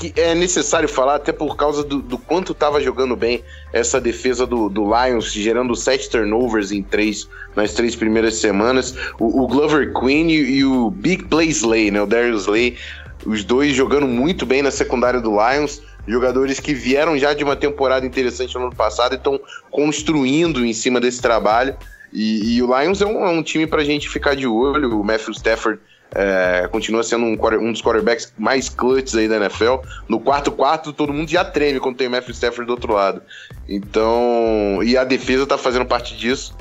[0.00, 4.46] que é necessário falar, até por causa do, do quanto estava jogando bem essa defesa
[4.46, 8.96] do, do, Lions, gerando sete turnovers em três, nas três primeiras semanas.
[9.18, 12.78] O, o Glover Queen e, e, o Big Play Slay, né, o Darius Slay,
[13.24, 15.82] os dois jogando muito bem na secundária do Lions.
[16.06, 19.38] Jogadores que vieram já de uma temporada interessante no ano passado e estão
[19.70, 21.76] construindo em cima desse trabalho.
[22.12, 24.98] E, e o Lions é um, é um time para a gente ficar de olho.
[24.98, 25.80] O Matthew Stafford
[26.12, 29.76] é, continua sendo um, um, dos quarterbacks mais clutches aí da NFL.
[30.08, 33.22] No quarto quarto, todo mundo já treme quando tem o Matthew Stafford do outro lado.
[33.68, 36.54] Então, e a defesa tá fazendo parte disso.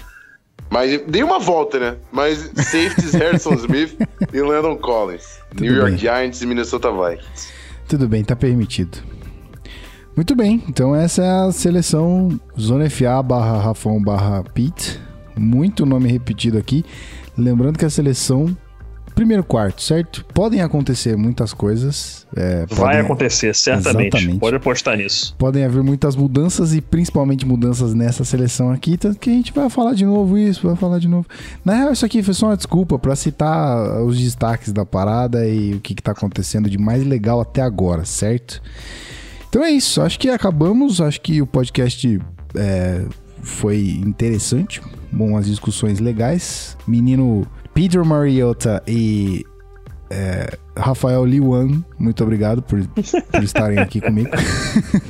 [0.70, 1.98] Mas dei uma volta, né?
[2.12, 3.98] Mas safeties Harrison Smith
[4.32, 5.39] e Landon Collins.
[5.50, 6.00] Tudo New York bem.
[6.00, 7.50] Giants e Minnesota Vikings.
[7.88, 9.00] Tudo bem, tá permitido.
[10.16, 15.00] Muito bem, então essa é a seleção Zona FA barra Rafão barra Pete.
[15.36, 16.84] Muito nome repetido aqui.
[17.38, 18.56] Lembrando que a seleção
[19.20, 20.24] primeiro quarto, certo?
[20.34, 22.26] Podem acontecer muitas coisas.
[22.34, 23.00] É, Vai podem...
[23.02, 24.16] acontecer, certamente.
[24.16, 24.40] Exatamente.
[24.40, 25.36] Pode apostar nisso.
[25.38, 29.70] Podem haver muitas mudanças e principalmente mudanças nessa seleção aqui, tanto que a gente vai
[29.70, 31.28] falar de novo isso, vai falar de novo.
[31.66, 35.74] Na real, isso aqui foi só uma desculpa para citar os destaques da parada e
[35.74, 38.62] o que, que tá acontecendo de mais legal até agora, certo?
[39.50, 42.22] Então é isso, acho que acabamos, acho que o podcast
[42.56, 43.02] é,
[43.42, 46.78] foi interessante, bom, as discussões legais.
[46.88, 47.46] Menino
[47.80, 49.46] Peter Mariota e
[50.10, 54.30] é, Rafael Liwan, muito obrigado por, por estarem aqui comigo.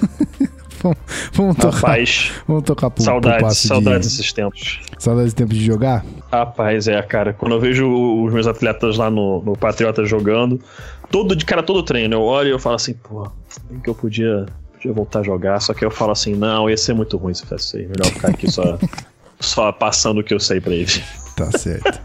[0.79, 0.97] vamos,
[1.33, 4.81] vamos tocar, Rapaz, vamos tocar pro, saudades, saudades de, desses tempos.
[4.99, 6.05] saudades de tempo de jogar.
[6.31, 7.91] Rapaz, é, cara, quando eu vejo
[8.23, 10.61] os meus atletas lá no, no Patriota jogando,
[11.09, 13.31] todo de cara, todo treino, eu olho e eu falo assim, pô,
[13.67, 16.77] bem que eu podia, podia voltar a jogar, só que eu falo assim, não, ia
[16.77, 17.43] ser muito ruim se
[17.75, 18.77] aí, melhor ficar aqui só,
[19.41, 21.01] só passando o que eu sei pra ele.
[21.35, 21.99] Tá certo.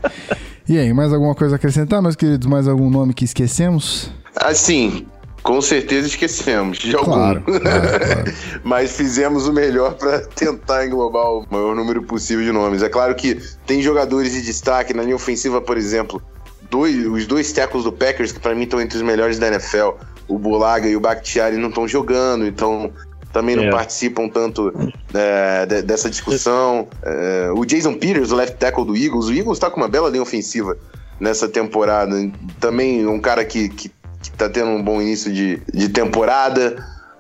[0.67, 2.47] E aí, mais alguma coisa a acrescentar, meus queridos?
[2.47, 4.11] Mais algum nome que esquecemos?
[4.35, 5.07] Assim,
[5.43, 7.13] com certeza esquecemos de algum.
[7.13, 8.33] Claro, claro, claro.
[8.65, 12.83] Mas fizemos o melhor para tentar englobar o maior número possível de nomes.
[12.83, 16.23] É claro que tem jogadores de destaque na linha ofensiva, por exemplo,
[16.71, 19.91] dois, os dois tackles do Packers, que para mim estão entre os melhores da NFL,
[20.27, 22.91] o Bulaga e o Bakhtiari, não estão jogando, então
[23.35, 23.71] também não É.
[23.71, 24.73] participam tanto
[25.13, 26.89] é, de- dessa discussão.
[27.03, 30.09] É, o Jason Peters, o left tackle do Eagles, o Eagles está com uma bela
[30.09, 30.77] linha ofensiva
[31.21, 32.17] nessa temporada.
[32.61, 33.91] Também um cara que, que,
[34.23, 36.77] que tá tendo um bom início de, de temporada.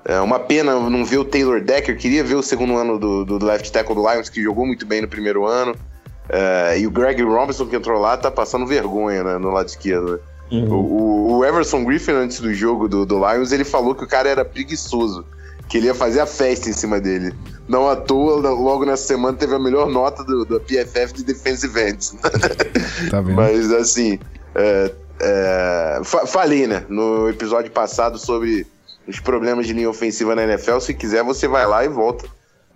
[0.06, 3.44] É uma pena não ver o Taylor Decker, queria ver o segundo ano do, do
[3.44, 5.74] left tackle do Lions, que jogou muito bem no primeiro ano.
[6.28, 10.20] É, e o Greg Robinson, que entrou lá, tá passando vergonha né, no lado esquerdo.
[10.50, 10.68] Uhum.
[10.70, 14.06] O, o- o Everson Griffin, antes do jogo do, do Lions, ele falou que o
[14.06, 15.24] cara era preguiçoso,
[15.68, 17.34] que ele ia fazer a festa em cima dele.
[17.68, 21.80] Não à toa, logo nessa semana teve a melhor nota do, do PFF de Defensive
[21.80, 22.14] Ends.
[23.10, 23.36] Tá vendo?
[23.36, 24.18] Mas assim,
[24.54, 28.66] é, é, fa- falei, né, no episódio passado sobre
[29.08, 30.78] os problemas de linha ofensiva na NFL.
[30.80, 32.26] Se quiser, você vai lá e volta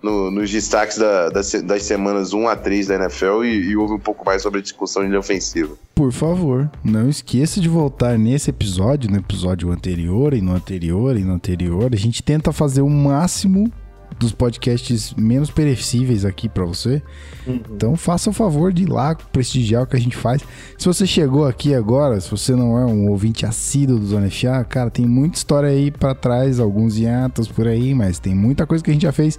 [0.03, 3.95] no- nos destaques da- das, das semanas 1 a 3 da NFL e, e ouve
[3.95, 5.75] um pouco mais sobre a discussão de linha ofensiva.
[5.95, 11.25] Por favor, não esqueça de voltar nesse episódio, no episódio anterior e no anterior e
[11.25, 11.91] no anterior.
[11.93, 13.71] A gente tenta fazer o máximo
[14.19, 17.01] dos podcasts menos perecíveis aqui pra você.
[17.47, 20.43] Então faça o favor de ir lá prestigiar o que a gente faz.
[20.77, 24.65] Se você chegou aqui agora, se você não é um ouvinte assíduo do Zona FA,
[24.65, 28.83] cara, tem muita história aí pra trás, alguns hiatos por aí, mas tem muita coisa
[28.83, 29.39] que a gente já fez.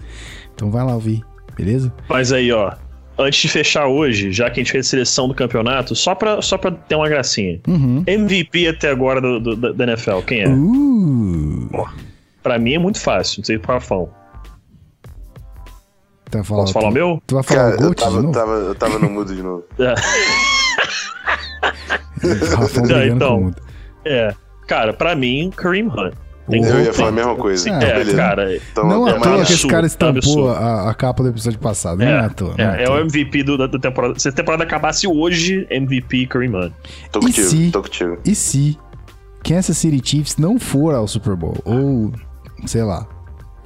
[0.59, 1.23] Então vai lá ouvir,
[1.55, 1.89] beleza?
[2.09, 2.73] Mas aí, ó,
[3.17, 6.57] antes de fechar hoje, já que a gente fez seleção do campeonato, só pra, só
[6.57, 7.61] pra ter uma gracinha.
[7.65, 8.03] Uhum.
[8.05, 10.49] MVP até agora do, do- da NFL, quem é?
[10.49, 11.87] Uh,
[12.43, 14.09] Pra mim é muito fácil, não sei pro Rafão.
[16.29, 17.21] tá falando, Posso falar o meu?
[17.25, 18.33] Tu vai falar Cara, o eu Gold de tava, novo?
[18.33, 19.63] tava, eu tava no mudo de novo.
[19.81, 19.93] É.
[22.55, 23.51] Rafão então.
[24.03, 24.33] É.
[24.67, 26.13] Cara, pra mim, Kareem Hunt.
[26.49, 27.69] Tem Eu ia falar a mesma coisa.
[27.69, 28.17] É, Então, É, beleza.
[28.17, 31.29] cara, Então, não é à toa que esse cara é estampou a, a capa do
[31.29, 31.99] episódio passado.
[31.99, 32.55] Não é à toa.
[32.57, 34.17] é, é é o MVP do- da, da temporada.
[34.17, 36.73] Se a temporada acabasse hoje, MVP Kareem Hunt.
[37.11, 38.17] Tô E contigo, se- tô contigo.
[38.25, 38.77] E se
[39.43, 41.55] Kansas City Chiefs não for ao Super Bowl?
[41.65, 42.11] Ou,
[42.65, 43.07] sei lá.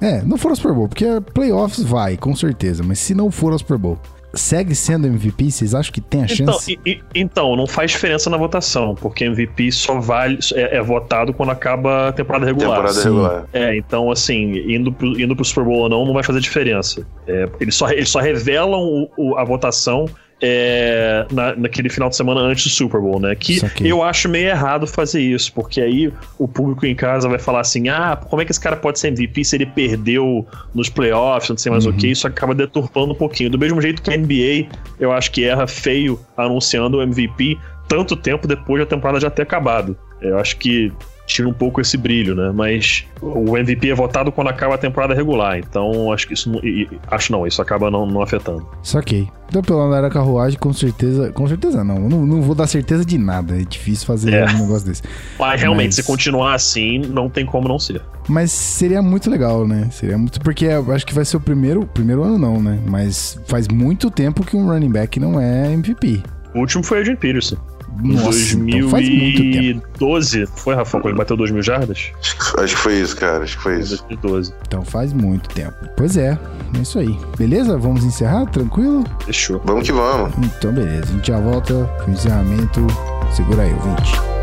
[0.00, 2.82] É, não for ao Super Bowl, porque playoffs vai, com certeza.
[2.84, 3.98] Mas se não for ao Super Bowl,
[4.36, 5.50] segue sendo MVP?
[5.50, 6.78] Vocês acham que tem a Então, chance?
[6.84, 10.38] e- e- então, não faz diferença na votação, porque MVP só vale.
[10.54, 12.70] É, é votado quando acaba a temporada regular.
[12.76, 13.04] Temporada sim.
[13.08, 13.44] regular.
[13.52, 17.06] É, então, assim, indo pro, indo pro Super Bowl ou não, não vai fazer diferença.
[17.26, 20.06] É, eles, só, eles só revelam o- o- a votação
[20.42, 23.34] é, na- naquele final de semana antes do Super Bowl, né?
[23.34, 23.58] Que
[23.88, 27.88] eu acho meio errado fazer isso, porque aí o público em casa vai falar assim:
[27.88, 31.56] ah, como é que esse cara pode ser MVP se ele perdeu nos playoffs, não
[31.56, 32.08] sei mais o que?
[32.08, 33.48] Isso acaba deturpando um pouquinho.
[33.50, 34.66] Do mesmo jeito que a NBA,
[35.00, 37.58] eu acho que erra feio anunciando o MVP
[37.88, 39.96] tanto tempo depois da temporada já ter acabado.
[40.20, 40.90] Eu acho que
[41.26, 42.52] tira um pouco esse brilho, né?
[42.54, 46.60] Mas o MVP é votado quando acaba a temporada regular, então acho que isso não,
[46.62, 48.66] e- acho não, isso acaba não, não afetando.
[48.82, 49.28] Saquei.
[49.48, 51.30] Então, pelo andar da carruagem, com certeza.
[51.32, 52.08] Com certeza não.
[52.08, 53.54] Não, não vou dar certeza de nada.
[53.60, 54.44] É difícil fazer É.
[54.46, 55.02] um negócio desse.
[55.38, 58.02] Mas realmente, Mas- se continuar assim, não tem como não ser.
[58.28, 59.88] Mas seria muito legal, né?
[59.92, 60.40] Seria muito.
[60.40, 61.86] Porque acho que vai ser o primeiro.
[61.86, 62.80] Primeiro ano não, né?
[62.86, 66.22] Mas faz muito tempo que um running back não é MVP.
[66.54, 67.56] O último foi o Adrian Peterson.
[68.02, 68.90] Em Nossa, então.
[68.90, 72.10] 2012, foi, Rafa, quando ele bateu 2 mil jardas?
[72.58, 73.44] Acho que foi isso, cara.
[73.44, 74.04] Acho que foi isso.
[74.08, 74.52] 2012.
[74.66, 75.74] Então faz muito tempo.
[75.96, 76.38] Pois é,
[76.76, 77.16] é isso aí.
[77.38, 77.78] Beleza?
[77.78, 78.46] Vamos encerrar?
[78.46, 79.04] Tranquilo?
[79.24, 79.60] Fechou.
[79.64, 80.32] Vamos que vamos.
[80.38, 81.04] Então, beleza.
[81.04, 82.86] A gente já volta pro encerramento.
[83.32, 84.33] Segura aí, ouvinte.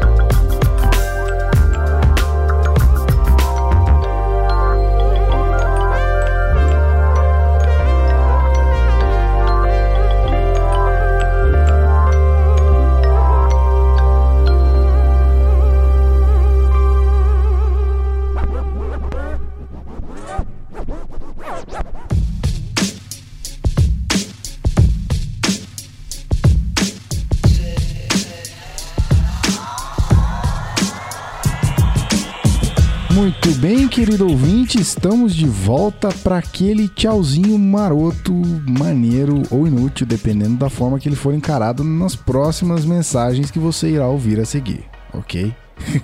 [34.11, 38.33] Querido ouvinte, estamos de volta para aquele tchauzinho maroto,
[38.67, 43.91] maneiro ou inútil, dependendo da forma que ele for encarado nas próximas mensagens que você
[43.91, 44.83] irá ouvir a seguir,
[45.13, 45.55] ok?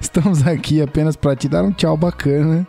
[0.00, 2.66] estamos aqui apenas para te dar um tchau bacana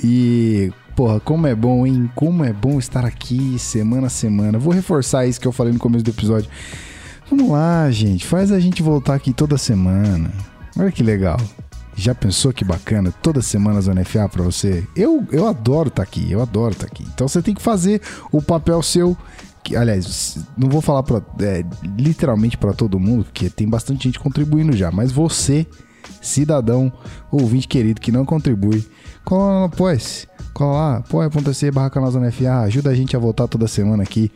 [0.00, 2.08] e Porra, como é bom, hein?
[2.14, 4.56] Como é bom estar aqui semana a semana.
[4.56, 6.48] Vou reforçar isso que eu falei no começo do episódio.
[7.28, 8.24] Vamos lá, gente.
[8.24, 10.30] Faz a gente voltar aqui toda semana.
[10.78, 11.38] Olha que legal.
[11.96, 13.10] Já pensou que bacana?
[13.22, 14.86] Toda semana Zona FA pra você?
[14.94, 17.02] Eu, eu adoro estar tá aqui, eu adoro estar tá aqui.
[17.02, 19.16] Então você tem que fazer o papel seu.
[19.64, 21.64] Que, aliás, não vou falar pra, é,
[21.96, 25.66] literalmente para todo mundo, porque tem bastante gente contribuindo já, mas você,
[26.20, 26.92] cidadão,
[27.32, 28.86] ouvinte querido que não contribui,
[29.24, 29.70] cola no
[30.54, 34.30] cola apoia.se barra canal Zona FA, ajuda a gente a voltar toda semana aqui.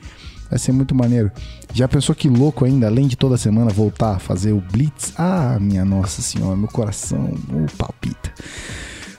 [0.51, 1.30] Vai ser muito maneiro.
[1.72, 5.14] Já pensou que louco ainda, além de toda semana voltar a fazer o Blitz?
[5.16, 8.32] Ah, minha nossa senhora, meu coração, oh, palpita.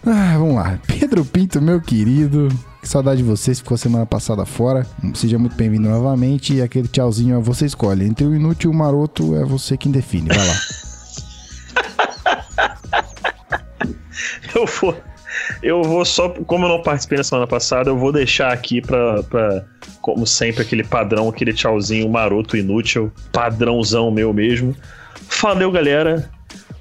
[0.05, 0.79] Ah, vamos lá.
[0.87, 2.49] Pedro Pinto, meu querido.
[2.81, 4.85] Que saudade de você, ficou semana passada fora.
[5.13, 6.55] Seja muito bem-vindo novamente.
[6.55, 8.05] E aquele tchauzinho você escolhe.
[8.05, 10.29] Entre o inútil e o maroto é você quem define.
[10.29, 10.55] Vai lá.
[14.55, 15.10] eu vou.
[15.61, 16.29] Eu vou só.
[16.29, 19.23] Como eu não participei na semana passada, eu vou deixar aqui pra.
[19.23, 19.63] pra
[20.01, 24.75] como sempre, aquele padrão, aquele tchauzinho maroto, inútil, padrãozão meu mesmo.
[25.41, 26.29] Valeu, galera.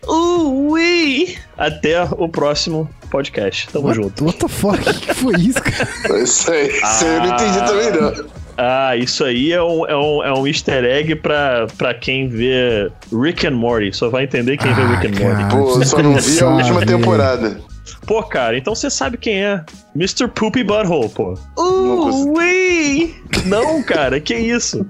[0.06, 1.36] Ui!
[1.56, 3.68] Até o próximo podcast.
[3.68, 4.24] Tamo what, junto.
[4.24, 4.88] What the fuck?
[4.88, 5.88] O que foi isso, cara?
[6.22, 8.40] Isso aí, isso aí eu não entendi ah, também, não.
[8.62, 12.90] Ah, isso aí é um, é um, é um easter egg pra, pra quem vê
[13.10, 13.96] Rick and Morty.
[13.96, 15.44] Só vai entender quem ah, vê Rick and Morty.
[15.50, 17.60] Pô, só não vi a última temporada.
[18.06, 19.64] Pô, cara, então você sabe quem é
[19.94, 20.28] Mr.
[20.28, 21.38] Poopy Butthole, pô.
[21.58, 23.14] Uh, ui!
[23.46, 24.86] Não, cara, que isso?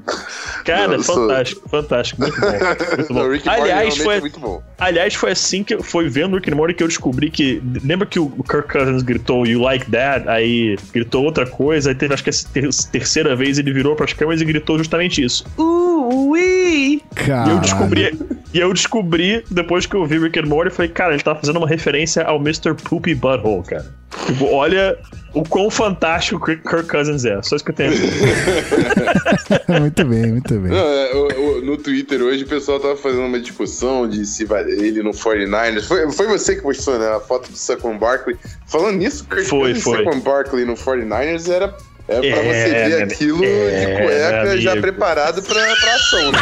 [0.64, 1.82] Cara, Não, fantástico, sou...
[1.82, 2.97] fantástico, muito bom.
[2.97, 3.28] Muito bom.
[3.30, 4.62] Rick aliás, foi, é muito bom.
[4.78, 7.62] aliás, foi assim que foi vendo Rick and Morty que eu descobri que.
[7.84, 10.28] Lembra que o Kirk Cousins gritou You like that?
[10.28, 14.12] Aí gritou outra coisa, aí teve acho que a terceira vez ele virou para as
[14.12, 15.45] câmeras e gritou justamente isso.
[15.59, 17.02] Uh, ui!
[17.14, 17.50] Caralho.
[17.50, 18.18] E eu descobri.
[18.52, 21.56] E eu descobri, depois que eu vi Rick and Morty, falei, cara, ele tá fazendo
[21.56, 22.74] uma referência ao Mr.
[22.74, 24.00] Poopy Butthole, cara.
[24.26, 24.98] Tipo, olha
[25.32, 27.40] o quão fantástico Kirk Cousins é.
[27.42, 27.92] Só isso que eu tenho
[29.80, 30.72] Muito bem, muito bem.
[30.72, 35.02] Não, é, no Twitter hoje o pessoal tava fazendo uma discussão de se vai ele
[35.02, 35.84] no 49ers.
[35.86, 37.08] Foi, foi você que postou, né?
[37.08, 38.36] A foto do Saquon Barkley.
[38.66, 40.04] Falando nisso, Kirk foi, Cousins foi.
[40.04, 41.76] Saquon Barkley no 49ers era
[42.11, 46.38] é pra é, você ver aquilo é, de cueca já preparado pra, pra ação, né?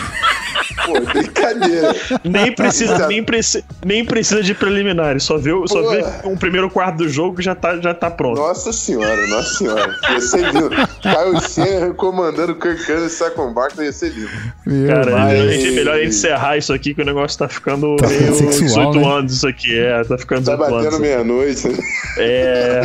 [0.87, 1.95] Pô, brincadeira.
[2.25, 6.99] Nem precisa, nem, preci, nem precisa de preliminares, só vê, só vê um primeiro quarto
[6.99, 8.39] do jogo que já tá, já tá pronto.
[8.39, 9.95] Nossa senhora, nossa senhora.
[10.11, 10.71] Ia ser lindo.
[11.03, 14.89] Caio Senna comandando o Kirk Cousins e Saquon Barkley ia ser lindo.
[14.89, 15.41] Cara, mas...
[15.41, 18.35] a gente, melhor a gente encerrar isso aqui que o negócio tá ficando tá meio
[18.35, 19.15] sexual, 18 né?
[19.15, 21.69] anos isso aqui, é, tá ficando Tá batendo meia-noite.
[22.17, 22.83] É.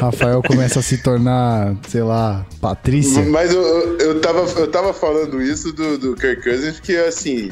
[0.00, 3.22] Rafael começa a se tornar, sei lá, Patrícia.
[3.24, 7.50] Mas eu, eu, eu, tava, eu tava falando isso do, do Kirk Cousins porque, assim,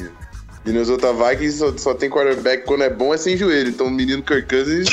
[0.65, 3.69] Minnesota Vikings só, só, tem quarterback quando é bom é sem joelho.
[3.69, 4.87] Então o menino Kirk Cousins,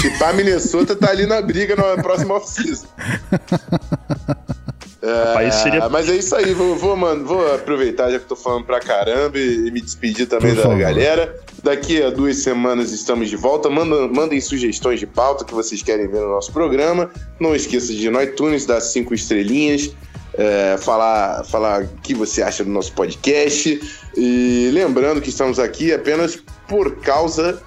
[0.00, 2.86] se pra Minnesota, tá ali na briga na próxima off-season.
[5.02, 5.88] É, seria...
[5.88, 9.38] Mas é isso aí, vou, vou, mano, vou aproveitar já que tô falando pra caramba
[9.38, 10.78] e, e me despedir também Por da favor.
[10.78, 11.34] galera.
[11.62, 13.70] Daqui a duas semanas estamos de volta.
[13.70, 17.10] Manda, mandem sugestões de pauta que vocês querem ver no nosso programa.
[17.38, 19.90] Não esqueça de ir no iTunes, dar cinco estrelinhas
[20.34, 23.80] é, falar, falar o que você acha do nosso podcast.
[24.16, 26.38] E lembrando que estamos aqui apenas
[26.68, 27.60] por causa.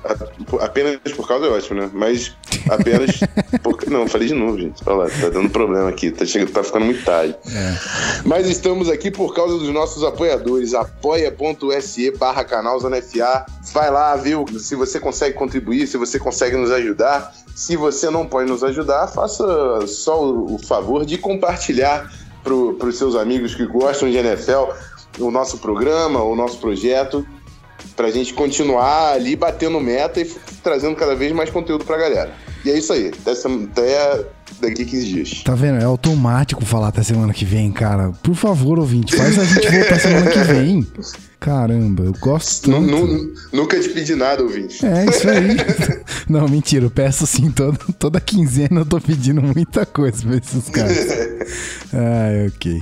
[0.62, 1.89] Apenas por causa é ótimo, né?
[1.94, 2.36] Mas
[2.70, 3.20] apenas.
[3.64, 4.82] por, não, falei de novo, gente.
[4.86, 7.36] Olha lá, tá dando problema aqui, tá, chegando, tá ficando muito tarde.
[7.46, 7.78] É.
[8.26, 10.74] Mas estamos aqui por causa dos nossos apoiadores.
[10.74, 13.46] apoia.se barra canal Zona FA.
[13.74, 14.46] Vai lá, viu?
[14.60, 17.34] Se você consegue contribuir, se você consegue nos ajudar.
[17.56, 22.12] Se você não pode nos ajudar, faça só o favor de compartilhar
[22.44, 24.72] para os seus amigos que gostam de NFL
[25.20, 27.26] o nosso programa, o nosso projeto,
[27.95, 30.26] para a gente continuar ali batendo meta e
[30.64, 32.34] trazendo cada vez mais conteúdo para a galera.
[32.66, 34.26] E é isso aí, até
[34.61, 35.43] daqui 15 dias.
[35.43, 35.80] Tá vendo?
[35.80, 38.11] É automático falar até semana que vem, cara.
[38.24, 40.88] Por favor, ouvinte, faz a gente voltar semana que vem.
[41.39, 43.34] Caramba, eu gosto tanto.
[43.51, 44.86] Nunca te pedi nada, ouvinte.
[44.86, 45.57] É, isso aí.
[46.30, 50.70] Não, mentira, eu peço sim, toda, toda quinzena eu tô pedindo muita coisa pra esses
[50.70, 51.09] caras.
[51.93, 52.82] ah, ok.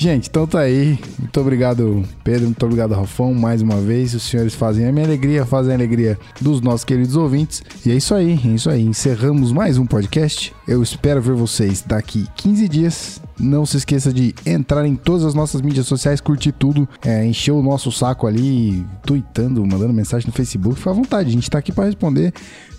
[0.00, 0.98] Gente, então tá aí.
[1.18, 2.46] Muito obrigado, Pedro.
[2.46, 4.14] Muito obrigado, Rafão, mais uma vez.
[4.14, 7.62] Os senhores fazem a minha alegria, fazem a alegria dos nossos queridos ouvintes.
[7.84, 8.80] E é isso aí, é isso aí.
[8.80, 10.54] Encerramos mais um podcast.
[10.66, 15.34] Eu espero ver vocês daqui 15 dias Não se esqueça de entrar em todas as
[15.34, 20.32] nossas mídias sociais, curtir tudo, é, encher o nosso saco ali, tweetando, mandando mensagem no
[20.32, 20.76] Facebook.
[20.78, 22.32] Fica à vontade, a gente tá aqui para responder.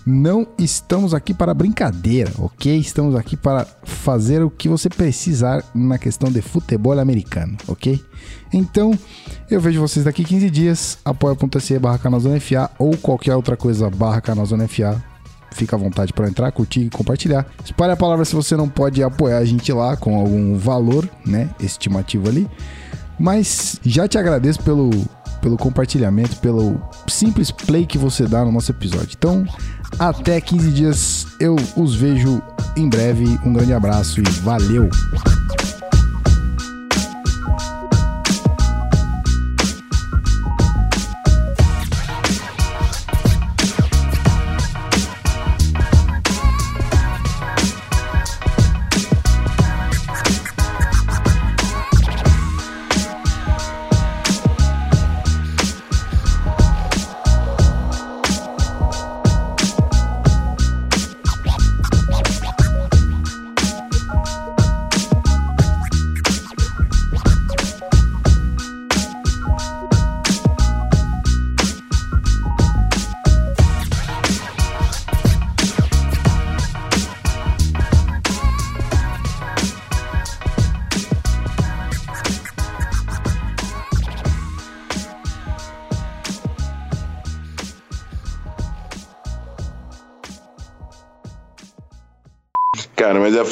[0.04, 2.76] Não estamos aqui para brincadeira, ok?
[2.76, 8.00] Estamos aqui para fazer o que você precisar na questão de futebol americano, ok?
[8.52, 8.98] Então,
[9.50, 10.98] eu vejo vocês daqui 15 dias.
[11.04, 14.20] apoia.se barra FA ou qualquer outra coisa barra
[14.68, 15.12] FA
[15.52, 17.46] fica à vontade para entrar, curtir e compartilhar.
[17.64, 21.50] Espalhe a palavra se você não pode apoiar a gente lá com algum valor, né,
[21.60, 22.48] estimativo ali.
[23.18, 24.90] Mas já te agradeço pelo,
[25.42, 29.10] pelo compartilhamento, pelo simples play que você dá no nosso episódio.
[29.18, 29.44] Então,
[29.98, 32.40] até 15 dias, eu os vejo
[32.76, 33.24] em breve.
[33.44, 34.88] Um grande abraço e valeu!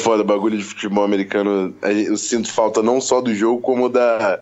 [0.01, 1.73] Foda, bagulho de futebol americano.
[1.81, 4.39] Eu sinto falta não só do jogo, como da,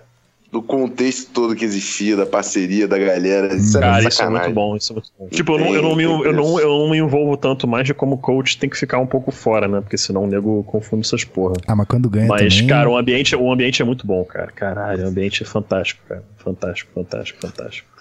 [0.51, 3.53] do contexto todo que existia, da parceria da galera.
[3.55, 5.27] Isso Cara, isso é muito bom, isso é muito bom.
[5.29, 7.93] Tipo, eu não, eu, não me, eu, não, eu não me envolvo tanto mais de
[7.93, 9.81] como coach tem que ficar um pouco fora, né?
[9.81, 11.53] Porque senão o nego confunde essas porra.
[11.67, 12.67] Ah, mas quando ganha Mas, também...
[12.67, 14.51] cara, o ambiente, o ambiente é muito bom, cara.
[14.51, 16.23] Caralho, o ambiente é fantástico, cara.
[16.37, 17.98] Fantástico, fantástico, fantástico.